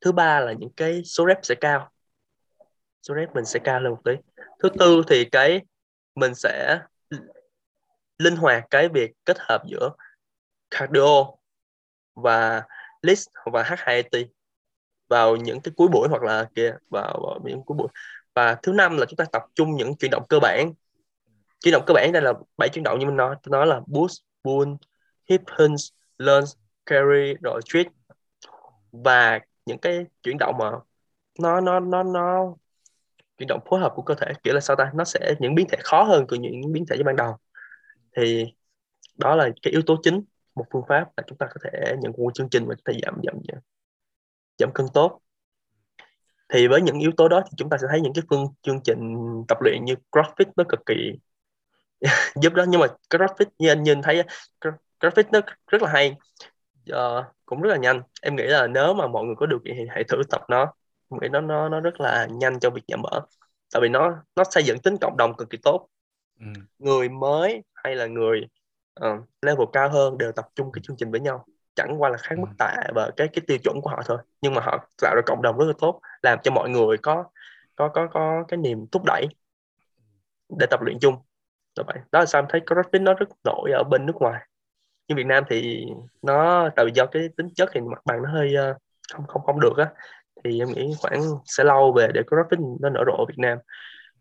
[0.00, 1.90] Thứ ba là những cái số rep sẽ cao.
[3.02, 4.12] Số rep mình sẽ cao lên một tí.
[4.62, 5.60] Thứ tư thì cái
[6.14, 6.80] mình sẽ
[8.18, 9.90] linh hoạt cái việc kết hợp giữa
[10.70, 11.26] cardio
[12.14, 12.62] và
[13.02, 14.26] list và H2AT
[15.08, 17.88] vào những cái cuối buổi hoặc là kia vào, vào những cuối buổi.
[18.34, 20.72] Và thứ năm là chúng ta tập trung những chuyển động cơ bản.
[21.60, 23.80] Chuyển động cơ bản đây là bảy chuyển động như mình nói tôi nói là
[23.86, 24.72] boost pull
[25.30, 25.82] hip hinge
[26.18, 26.50] lunge
[26.86, 27.84] carry rồi twist
[28.92, 30.70] và những cái chuyển động mà
[31.38, 32.54] nó nó nó nó
[33.38, 34.90] chuyển động phối hợp của cơ thể kiểu là sao ta?
[34.94, 37.36] Nó sẽ những biến thể khó hơn của những biến thể như ban đầu.
[38.16, 38.54] Thì
[39.16, 42.12] đó là cái yếu tố chính một phương pháp là chúng ta có thể nhận
[42.18, 43.62] một chương trình và chúng ta giảm giảm giảm,
[44.58, 45.20] giảm cân tốt.
[46.48, 48.80] Thì với những yếu tố đó thì chúng ta sẽ thấy những cái phương chương
[48.84, 49.16] trình
[49.48, 50.94] tập luyện như CrossFit nó cực kỳ
[52.42, 52.64] giúp đó.
[52.68, 54.22] Nhưng mà CrossFit như anh nhìn thấy
[55.00, 56.16] CrossFit nó rất là hay.
[56.92, 58.02] Uh, cũng rất là nhanh.
[58.22, 60.72] Em nghĩ là nếu mà mọi người có điều kiện thì hãy thử tập nó.
[61.10, 63.20] Em nghĩ nó nó nó rất là nhanh trong việc giảm mỡ
[63.72, 65.88] tại vì nó nó xây dựng tính cộng đồng cực kỳ tốt.
[66.40, 66.46] Ừ.
[66.78, 68.40] người mới hay là người
[69.00, 71.44] uh, level cao hơn đều tập trung cái chương trình với nhau
[71.78, 72.40] chẳng qua là khác ừ.
[72.40, 74.18] mức tạ và cái cái tiêu chuẩn của họ thôi.
[74.40, 77.24] Nhưng mà họ tạo ra cộng đồng rất là tốt làm cho mọi người có
[77.76, 79.26] có có có cái niềm thúc đẩy
[80.58, 81.14] để tập luyện chung.
[81.76, 81.96] Là vậy.
[82.12, 84.42] Đó là sao em thấy CrossFit nó rất nổi ở bên nước ngoài.
[85.08, 85.86] Nhưng Việt Nam thì
[86.22, 88.76] nó tại vì do cái tính chất thì mặt bằng nó hơi uh,
[89.12, 89.86] không không không được á
[90.44, 93.58] thì em nghĩ khoảng sẽ lâu về để CrossFit nó nở rộ ở Việt Nam.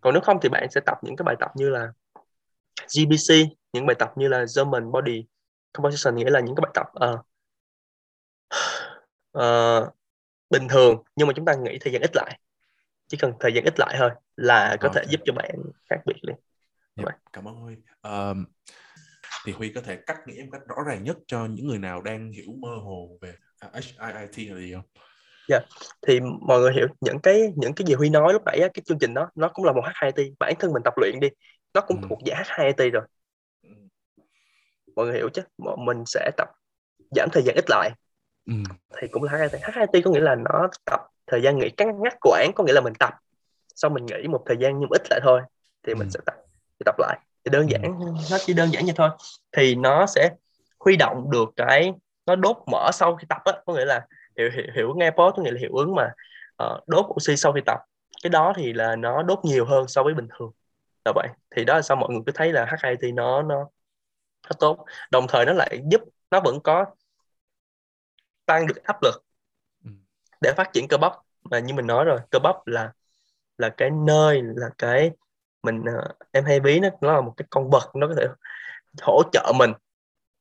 [0.02, 1.92] Còn nếu không thì bạn sẽ tập những cái bài tập như là
[2.88, 3.34] GBC
[3.74, 5.26] những bài tập như là German Body
[5.74, 7.27] Composition nghĩa là những cái bài tập uh,
[9.40, 9.96] uh,
[10.50, 12.40] bình thường nhưng mà chúng ta nghĩ thời gian ít lại
[13.08, 15.04] chỉ cần thời gian ít lại thôi là có okay.
[15.04, 15.52] thể giúp cho bạn
[15.90, 16.36] khác biệt liền
[16.96, 18.46] yeah, dạ, cảm ơn huy um,
[19.46, 22.02] thì huy có thể cắt nghĩa một cách rõ ràng nhất cho những người nào
[22.02, 23.34] đang hiểu mơ hồ về
[23.74, 24.86] HIIT là gì không
[25.50, 25.70] Dạ, yeah.
[26.08, 28.84] thì mọi người hiểu những cái những cái gì Huy nói lúc nãy á, cái
[28.86, 31.28] chương trình đó nó cũng là một H2T bản thân mình tập luyện đi
[31.74, 32.08] nó cũng ừ.
[32.10, 33.04] thuộc dạng H2T rồi
[33.64, 33.70] ừ.
[34.96, 35.42] mọi người hiểu chứ
[35.86, 36.48] mình sẽ tập
[37.16, 37.92] giảm thời gian ít lại
[38.98, 42.14] thì cũng là H2T H2T có nghĩa là nó tập thời gian nghỉ cắt ngắt
[42.22, 43.14] quãng có nghĩa là mình tập
[43.76, 45.42] xong mình nghỉ một thời gian nhưng ít lại thôi
[45.88, 46.12] thì mình ừ.
[46.14, 46.36] sẽ tập
[46.80, 47.72] thì tập lại thì đơn ừ.
[47.72, 48.00] giản
[48.32, 49.10] nó chỉ đơn giản như thôi.
[49.52, 50.30] Thì nó sẽ
[50.80, 51.94] huy động được cái
[52.26, 55.36] nó đốt mỡ sau khi tập á có nghĩa là hiểu hiểu, hiểu nghe post
[55.36, 56.12] có nghĩa là hiệu ứng mà
[56.64, 57.80] uh, đốt oxy sau khi tập.
[58.24, 60.52] Cái đó thì là nó đốt nhiều hơn so với bình thường
[61.06, 61.28] là vậy.
[61.56, 63.70] Thì đó là sao mọi người cứ thấy là HIT nó nó
[64.44, 64.86] nó tốt.
[65.12, 66.86] Đồng thời nó lại giúp nó vẫn có
[68.48, 69.24] tăng được áp lực
[69.86, 69.92] ừ.
[70.42, 72.94] để phát triển cơ bắp mà như mình nói rồi cơ bắp là
[73.58, 75.12] là cái nơi là cái
[75.64, 78.28] mình uh, em hay ví nó nó là một cái con vật nó có thể
[79.02, 79.72] hỗ trợ mình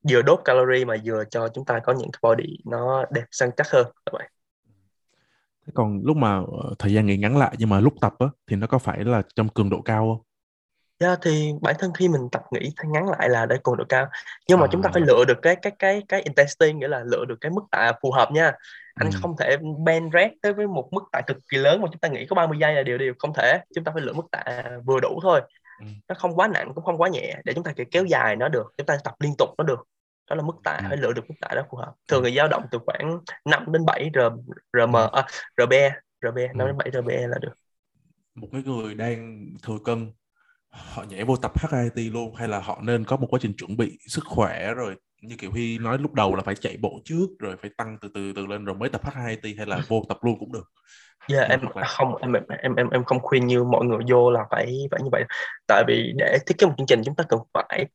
[0.09, 3.49] vừa đốt calorie mà vừa cho chúng ta có những cái body nó đẹp săn
[3.57, 4.29] chắc hơn vậy
[5.65, 8.27] thế còn lúc mà ờ, thời gian nghỉ ngắn lại nhưng mà lúc tập á
[8.47, 10.26] thì nó có phải là trong cường độ cao không?
[10.99, 14.07] Yeah, thì bản thân khi mình tập nghỉ ngắn lại là để cường độ cao
[14.47, 14.69] nhưng mà à.
[14.71, 17.51] chúng ta phải lựa được cái cái cái cái intensity nghĩa là lựa được cái
[17.51, 18.51] mức tạ phù hợp nha
[18.95, 19.19] anh ừ.
[19.21, 22.07] không thể bend rest tới với một mức tạ cực kỳ lớn mà chúng ta
[22.07, 24.63] nghĩ có 30 giây là điều điều không thể chúng ta phải lựa mức tạ
[24.85, 25.41] vừa đủ thôi
[25.79, 25.85] ừ.
[26.07, 28.49] nó không quá nặng cũng không quá nhẹ để chúng ta có kéo dài nó
[28.49, 29.87] được chúng ta tập liên tục nó được
[30.29, 30.85] đó là mức tạ ừ.
[30.87, 33.65] phải lựa được mức tạ đó phù hợp thường là dao động từ khoảng 5
[33.71, 34.19] đến 7 r
[34.73, 35.09] rm ừ.
[35.11, 35.25] à,
[35.57, 35.91] rbe
[36.21, 36.65] rbe 5 ừ.
[36.65, 37.53] đến 7 rbe là được
[38.35, 40.11] một cái người đang thừa cân
[40.69, 43.77] họ nhảy vô tập HIIT luôn hay là họ nên có một quá trình chuẩn
[43.77, 47.27] bị sức khỏe rồi như kiểu Huy nói lúc đầu là phải chạy bộ trước
[47.39, 50.17] rồi phải tăng từ từ từ lên rồi mới tập HIIT hay là vô tập
[50.21, 50.71] luôn cũng được.
[51.27, 51.87] Dạ yeah, em là...
[51.87, 55.09] không em, em em em không khuyên như mọi người vô là phải phải như
[55.11, 55.23] vậy.
[55.67, 57.85] Tại vì để thiết kế một chương trình chúng ta cần phải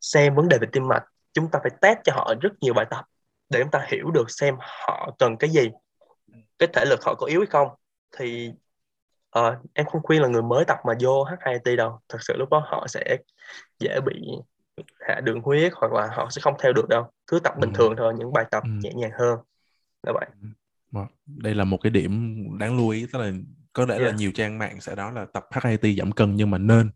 [0.00, 2.86] xem vấn đề về tim mạch, chúng ta phải test cho họ rất nhiều bài
[2.90, 3.04] tập
[3.50, 5.68] để chúng ta hiểu được xem họ cần cái gì,
[6.58, 7.68] cái thể lực họ có yếu hay không.
[8.18, 8.52] Thì
[9.38, 12.00] uh, em không khuyên là người mới tập mà vô H2T đâu.
[12.08, 13.16] Thật sự lúc đó họ sẽ
[13.78, 14.22] dễ bị
[15.00, 17.76] hạ đường huyết hoặc là họ sẽ không theo được đâu cứ tập bình ừ.
[17.78, 18.70] thường thôi những bài tập ừ.
[18.82, 19.38] nhẹ nhàng hơn
[20.02, 20.26] là vậy
[20.92, 21.00] ừ.
[21.26, 23.32] đây là một cái điểm đáng lưu ý tức là
[23.72, 24.06] có lẽ yeah.
[24.06, 26.90] là nhiều trang mạng sẽ nói là tập HIT giảm cân nhưng mà nên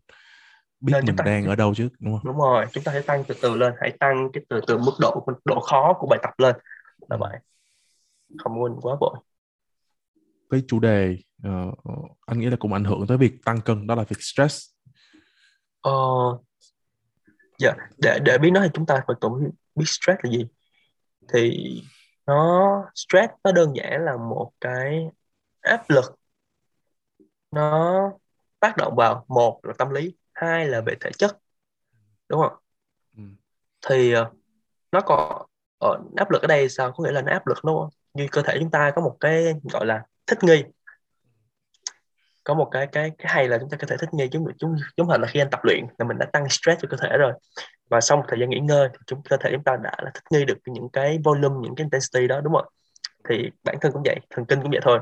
[0.79, 1.23] biết nên mình ta...
[1.25, 3.73] đang ở đâu chứ đúng không đúng rồi chúng ta hãy tăng từ từ lên
[3.81, 6.55] hãy tăng cái từ từ mức độ độ khó của bài tập lên
[7.09, 7.19] là ừ.
[7.19, 7.39] vậy
[8.37, 9.15] không muốn quá vội
[10.49, 11.17] cái chủ đề
[11.47, 14.69] uh, anh nghĩ là cũng ảnh hưởng tới việc tăng cân đó là việc stress.
[15.81, 15.91] Ờ,
[17.59, 20.47] dạ để để biết nó thì chúng ta phải cũng biết stress là gì.
[21.33, 21.71] Thì
[22.25, 25.09] nó stress nó đơn giản là một cái
[25.61, 26.15] áp lực.
[27.51, 28.11] Nó
[28.59, 31.37] tác động vào một là tâm lý hai là về thể chất
[32.29, 32.53] đúng không?
[33.17, 33.23] Ừ.
[33.87, 34.27] thì uh,
[34.91, 35.45] nó còn
[35.85, 36.91] uh, áp lực ở đây sao?
[36.91, 39.53] Có nghĩa là nó áp lực nó như cơ thể chúng ta có một cái
[39.71, 40.63] gọi là thích nghi
[42.43, 44.75] có một cái cái cái hay là chúng ta có thể thích nghi chúng chúng
[44.97, 47.17] giống hình là khi anh tập luyện là mình đã tăng stress cho cơ thể
[47.17, 47.33] rồi.
[47.89, 50.11] Và sau một thời gian nghỉ ngơi thì chúng cơ thể chúng ta đã là
[50.13, 52.65] thích nghi được những cái volume những cái intensity đó đúng không
[53.29, 54.99] thì bản thân cũng vậy thần kinh cũng vậy thôi.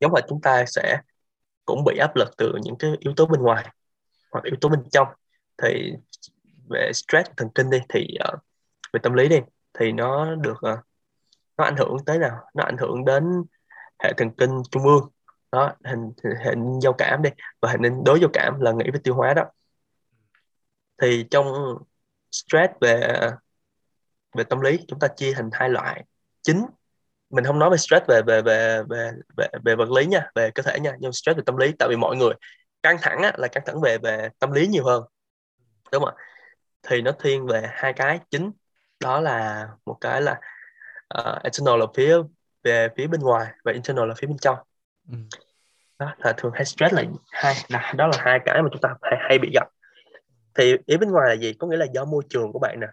[0.00, 1.00] Giống là chúng ta sẽ
[1.64, 3.66] cũng bị áp lực từ những cái yếu tố bên ngoài
[4.32, 5.08] hoặc yếu tố bên trong.
[5.62, 5.92] Thì
[6.70, 8.40] về stress thần kinh đi thì uh,
[8.92, 9.40] về tâm lý đi
[9.78, 10.78] thì nó được uh,
[11.58, 12.44] nó ảnh hưởng tới nào?
[12.54, 13.24] Nó ảnh hưởng đến
[14.04, 15.08] hệ thần kinh trung ương
[15.52, 16.12] đó hình
[16.44, 17.30] hình giao cảm đi.
[17.60, 19.44] Và hình đối giao cảm là nghĩ về tiêu hóa đó.
[21.02, 21.46] Thì trong
[22.32, 23.18] stress về
[24.36, 26.04] về tâm lý chúng ta chia thành hai loại.
[26.42, 26.66] Chính
[27.30, 30.50] mình không nói về stress về về về về về, về vật lý nha về
[30.50, 31.72] cơ thể nha nhưng stress về tâm lý.
[31.78, 32.34] Tại vì mọi người
[32.82, 35.02] căng thẳng á, là căng thẳng về về tâm lý nhiều hơn.
[35.92, 36.24] Đúng không ạ?
[36.82, 38.20] Thì nó thiên về hai cái.
[38.30, 38.52] Chính
[39.00, 40.40] đó là một cái là
[41.08, 42.16] ờ, uh, external là phía
[42.62, 44.58] về phía bên ngoài và internal là phía bên trong
[45.12, 45.18] ừ.
[45.98, 48.94] đó là thường hay stress là hai là đó là hai cái mà chúng ta
[49.02, 49.68] hay, hay bị gặp.
[50.54, 51.52] Thì ý bên ngoài là gì?
[51.52, 52.86] Có nghĩa là do môi trường của bạn nè.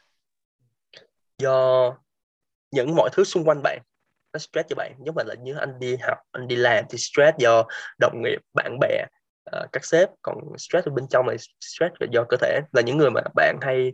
[1.37, 1.89] Do
[2.71, 3.79] những mọi thứ xung quanh bạn
[4.33, 4.95] nó stress cho bạn.
[5.05, 7.63] Giống như là như anh đi học anh đi làm thì stress do
[7.99, 9.05] đồng nghiệp bạn bè
[9.57, 10.09] uh, các sếp.
[10.21, 12.59] Còn stress ở bên trong này stress do cơ thể.
[12.73, 13.93] Là những người mà bạn hay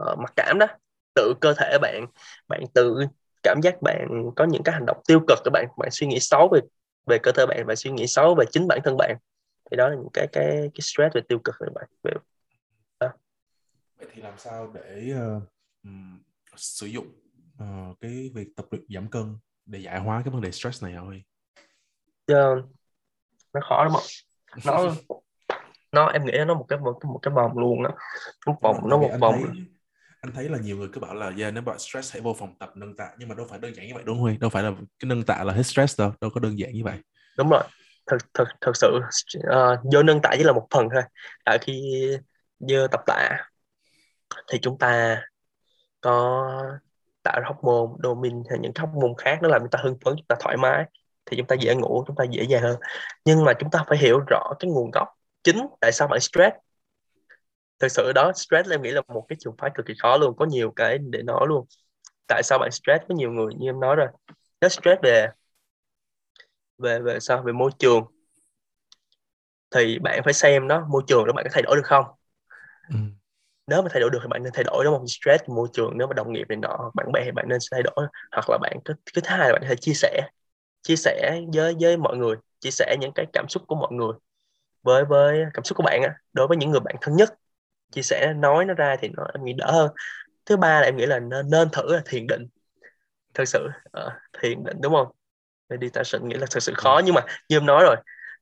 [0.00, 0.66] uh, mặc cảm đó.
[1.14, 2.06] Tự cơ thể bạn
[2.48, 3.06] bạn tự
[3.46, 6.20] cảm giác bạn có những cái hành động tiêu cực của bạn bạn suy nghĩ
[6.20, 6.60] xấu về
[7.06, 9.16] về cơ thể bạn bạn suy nghĩ xấu về chính bản thân bạn
[9.70, 11.84] thì đó là những cái cái cái stress về tiêu cực của bạn.
[12.02, 12.12] Về
[13.00, 13.12] đó.
[13.98, 15.42] vậy thì làm sao để uh,
[15.84, 16.18] um,
[16.56, 17.06] sử dụng
[17.62, 19.36] uh, cái việc tập luyện giảm cân
[19.66, 21.22] để giải hóa cái vấn đề stress này thôi?
[22.32, 22.64] Uh,
[23.52, 24.02] nó khó lắm ạ.
[24.64, 24.94] Nó
[25.92, 27.90] nó em nghĩ nó một cái một, một cái vòng luôn đó
[28.46, 29.44] một vòng nó một vòng
[30.26, 32.54] anh thấy là nhiều người cứ bảo là yeah, nếu bạn stress hãy vô phòng
[32.58, 34.36] tập nâng tạ nhưng mà đâu phải đơn giản như vậy đúng không Huy.
[34.36, 36.84] Đâu phải là cái nâng tạ là hết stress đâu đâu có đơn giản như
[36.84, 36.98] vậy.
[37.38, 37.62] Đúng rồi.
[38.10, 39.00] Thực thực thực sự
[39.38, 41.02] uh, vô nâng tạ chỉ là một phần thôi.
[41.44, 42.06] Tại khi
[42.58, 43.38] vô tập tạ
[44.52, 45.22] thì chúng ta
[46.00, 46.46] có
[47.22, 50.26] tạo ra hormone dopamine hay những hormone khác nó làm chúng ta hưng phấn chúng
[50.28, 50.84] ta thoải mái
[51.26, 52.76] thì chúng ta dễ ngủ chúng ta dễ dàng hơn.
[53.24, 55.08] Nhưng mà chúng ta phải hiểu rõ cái nguồn gốc
[55.44, 56.56] chính tại sao bạn stress
[57.78, 60.36] thực sự đó stress em nghĩ là một cái trường phái cực kỳ khó luôn
[60.36, 61.66] có nhiều cái để nói luôn.
[62.28, 64.08] Tại sao bạn stress có nhiều người như em nói rồi?
[64.60, 65.28] Nếu stress về
[66.78, 67.42] về về sao?
[67.42, 68.04] Về môi trường.
[69.74, 72.04] Thì bạn phải xem nó môi trường đó bạn có thay đổi được không?
[72.88, 72.96] Ừ.
[73.66, 75.06] nếu mà thay đổi được thì bạn nên thay đổi đúng không?
[75.08, 77.82] Stress môi trường nếu mà đồng nghiệp này nọ bạn bè thì bạn nên thay
[77.82, 78.06] đổi.
[78.32, 80.28] Hoặc là bạn cái thứ hai là bạn có thể chia sẻ
[80.82, 84.12] chia sẻ với với mọi người chia sẻ những cái cảm xúc của mọi người
[84.82, 87.34] với với cảm xúc của bạn á đối với những người bạn thân nhất
[87.92, 89.90] chia sẻ nói nó ra thì nó em nghĩ đỡ hơn.
[90.46, 92.46] Thứ ba là em nghĩ là nên, nên thử là thiền định.
[93.34, 93.68] Thực sự
[94.06, 95.06] uh, thiền định đúng không?
[95.68, 97.96] Meditation nghĩa là thực sự khó nhưng mà như em nói rồi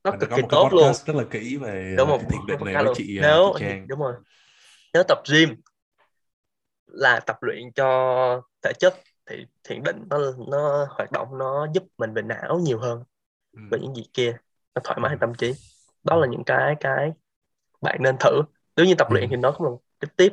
[0.04, 0.92] nó cực kỳ tốt luôn.
[1.06, 2.20] rất là kỹ về đúng không?
[2.20, 3.88] thiền định này với chị, ờ, nếu chị Trang.
[3.88, 4.14] đúng rồi.
[4.92, 5.56] Nếu tập gym
[6.86, 8.94] là tập luyện cho thể chất
[9.30, 10.18] thì thiền định nó
[10.48, 13.04] nó hoạt động nó giúp mình về não nhiều hơn
[13.52, 13.60] ừ.
[13.70, 14.36] về những gì kia.
[14.74, 15.18] Nó thoải mái ừ.
[15.20, 15.52] tâm trí.
[16.04, 17.12] Đó là những cái cái
[17.80, 18.42] bạn nên thử
[18.76, 19.28] nếu như tập luyện ừ.
[19.30, 20.32] thì nó cũng là cái tiếp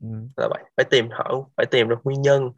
[0.00, 0.08] ừ.
[0.36, 2.50] là vậy phải tìm hỏi phải tìm được nguyên nhân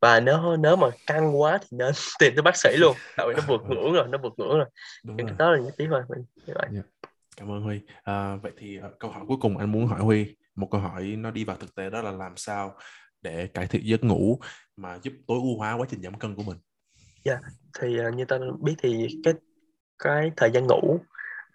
[0.00, 3.34] và nếu nếu mà căng quá thì nên tìm tới bác sĩ luôn tại vì
[3.34, 4.66] nó vượt ngưỡng rồi nó vượt ngưỡng rồi
[5.04, 5.34] Đúng những rồi.
[5.38, 6.02] cái đó là những tí thôi
[6.46, 6.72] như vậy yeah.
[6.72, 7.08] Dạ.
[7.36, 10.36] cảm ơn huy à, vậy thì uh, câu hỏi cuối cùng anh muốn hỏi huy
[10.54, 12.76] một câu hỏi nó đi vào thực tế đó là làm sao
[13.22, 14.38] để cải thiện giấc ngủ
[14.76, 16.56] mà giúp tối ưu hóa quá trình giảm cân của mình
[17.24, 17.44] dạ yeah.
[17.80, 19.34] thì uh, như ta biết thì cái
[19.98, 20.98] cái thời gian ngủ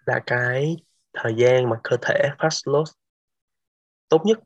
[0.06, 0.76] là cái
[1.14, 2.92] thời gian mà cơ thể fast loss
[4.08, 4.38] tốt nhất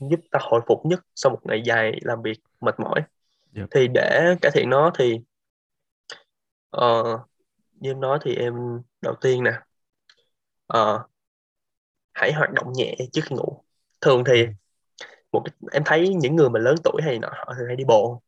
[0.00, 3.02] giúp ta hồi phục nhất sau một ngày dài làm việc mệt mỏi
[3.54, 3.66] yep.
[3.70, 5.20] thì để cải thiện nó thì
[6.76, 7.20] uh,
[7.72, 8.54] như em nói thì em
[9.00, 9.52] đầu tiên nè
[10.78, 11.00] uh,
[12.12, 13.64] hãy hoạt động nhẹ trước khi ngủ
[14.00, 14.50] thường thì ừ.
[15.32, 17.84] một cái, em thấy những người mà lớn tuổi hay nọ họ thường hay đi
[17.84, 18.22] bộ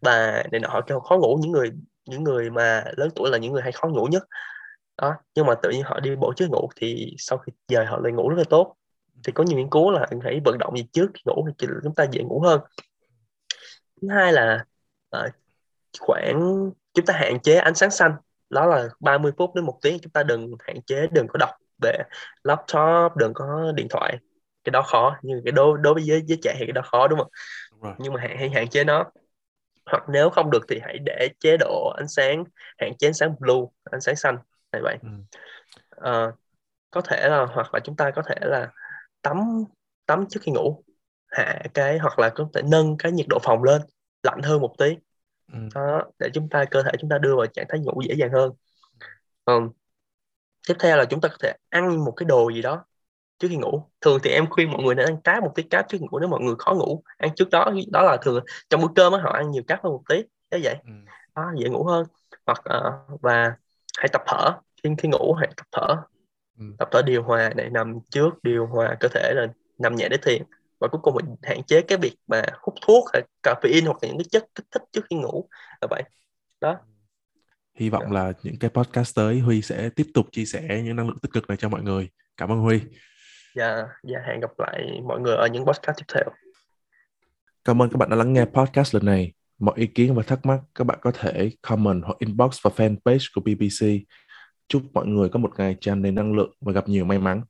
[0.00, 1.70] và để nọ họ kêu khó ngủ những người
[2.04, 4.22] những người mà lớn tuổi là những người hay khó ngủ nhất
[5.02, 7.98] đó nhưng mà tự nhiên họ đi bộ trước ngủ thì sau khi giờ họ
[8.02, 8.76] lại ngủ rất là tốt.
[9.24, 11.94] Thì có nhiều nghiên cứu là hãy vận động gì trước khi ngủ thì chúng
[11.94, 12.60] ta dễ ngủ hơn.
[14.02, 14.64] Thứ hai là
[15.16, 15.32] uh,
[16.00, 18.12] khoảng chúng ta hạn chế ánh sáng xanh.
[18.50, 21.50] Đó là 30 phút đến một tiếng chúng ta đừng hạn chế đừng có đọc
[21.82, 21.98] về
[22.44, 24.18] laptop đừng có điện thoại.
[24.64, 27.08] Cái đó khó nhưng cái đối đối với giới giới trẻ thì cái đó khó
[27.08, 27.30] đúng không?
[27.82, 29.04] Đúng nhưng mà hãy, hãy hạn chế nó.
[29.86, 32.44] Hoặc nếu không được thì hãy để chế độ ánh sáng
[32.78, 34.38] hạn chế ánh sáng blue ánh sáng xanh
[34.76, 34.98] này vậy.
[35.02, 36.28] Ừ.
[36.28, 36.34] uh,
[36.90, 38.72] có thể là hoặc là chúng ta có thể là
[39.22, 39.64] tắm
[40.06, 40.84] tắm trước khi ngủ
[41.26, 43.82] hạ cái hoặc là có thể nâng cái nhiệt độ phòng lên
[44.22, 44.96] lạnh hơn một tí.
[45.52, 45.58] Ừ.
[45.74, 48.30] đó để chúng ta cơ thể chúng ta đưa vào trạng thái ngủ dễ dàng
[48.32, 48.52] hơn.
[49.44, 49.70] Um,
[50.68, 52.84] tiếp theo là chúng ta có thể ăn một cái đồ gì đó
[53.38, 53.82] trước khi ngủ.
[54.00, 56.18] Thường thì em khuyên mọi người nên ăn cá một tí cá trước khi ngủ
[56.18, 59.18] nếu mọi người khó ngủ ăn trước đó đó là thường trong bữa cơm á
[59.22, 60.22] họ ăn nhiều cá hơn một tí.
[60.50, 60.76] Thế vậy.
[60.84, 60.90] Ừ.
[61.34, 62.06] đó dễ ngủ hơn.
[62.46, 63.56] Hoặc uh, và
[64.06, 64.52] hãy tập thở
[64.82, 65.96] khi khi ngủ hãy tập thở.
[66.58, 66.64] Ừ.
[66.78, 70.16] tập thở điều hòa để nằm trước điều hòa cơ thể lên nằm nhẹ để
[70.22, 70.42] thiền.
[70.80, 74.08] Và cuối cùng mình hạn chế cái việc mà hút thuốc hay caffeine hoặc là
[74.08, 75.48] những cái chất kích thích trước khi ngủ.
[75.80, 76.02] Là vậy.
[76.60, 76.76] Đó.
[77.74, 81.08] Hy vọng là những cái podcast tới Huy sẽ tiếp tục chia sẻ những năng
[81.08, 82.10] lượng tích cực này cho mọi người.
[82.36, 82.80] Cảm ơn Huy.
[83.54, 86.24] Dạ dạ hẹn gặp lại mọi người ở những podcast tiếp theo.
[87.64, 90.46] Cảm ơn các bạn đã lắng nghe podcast lần này mọi ý kiến và thắc
[90.46, 93.86] mắc các bạn có thể comment hoặc inbox vào fanpage của BBC
[94.68, 97.42] chúc mọi người có một ngày tràn đầy năng lượng và gặp nhiều may mắn.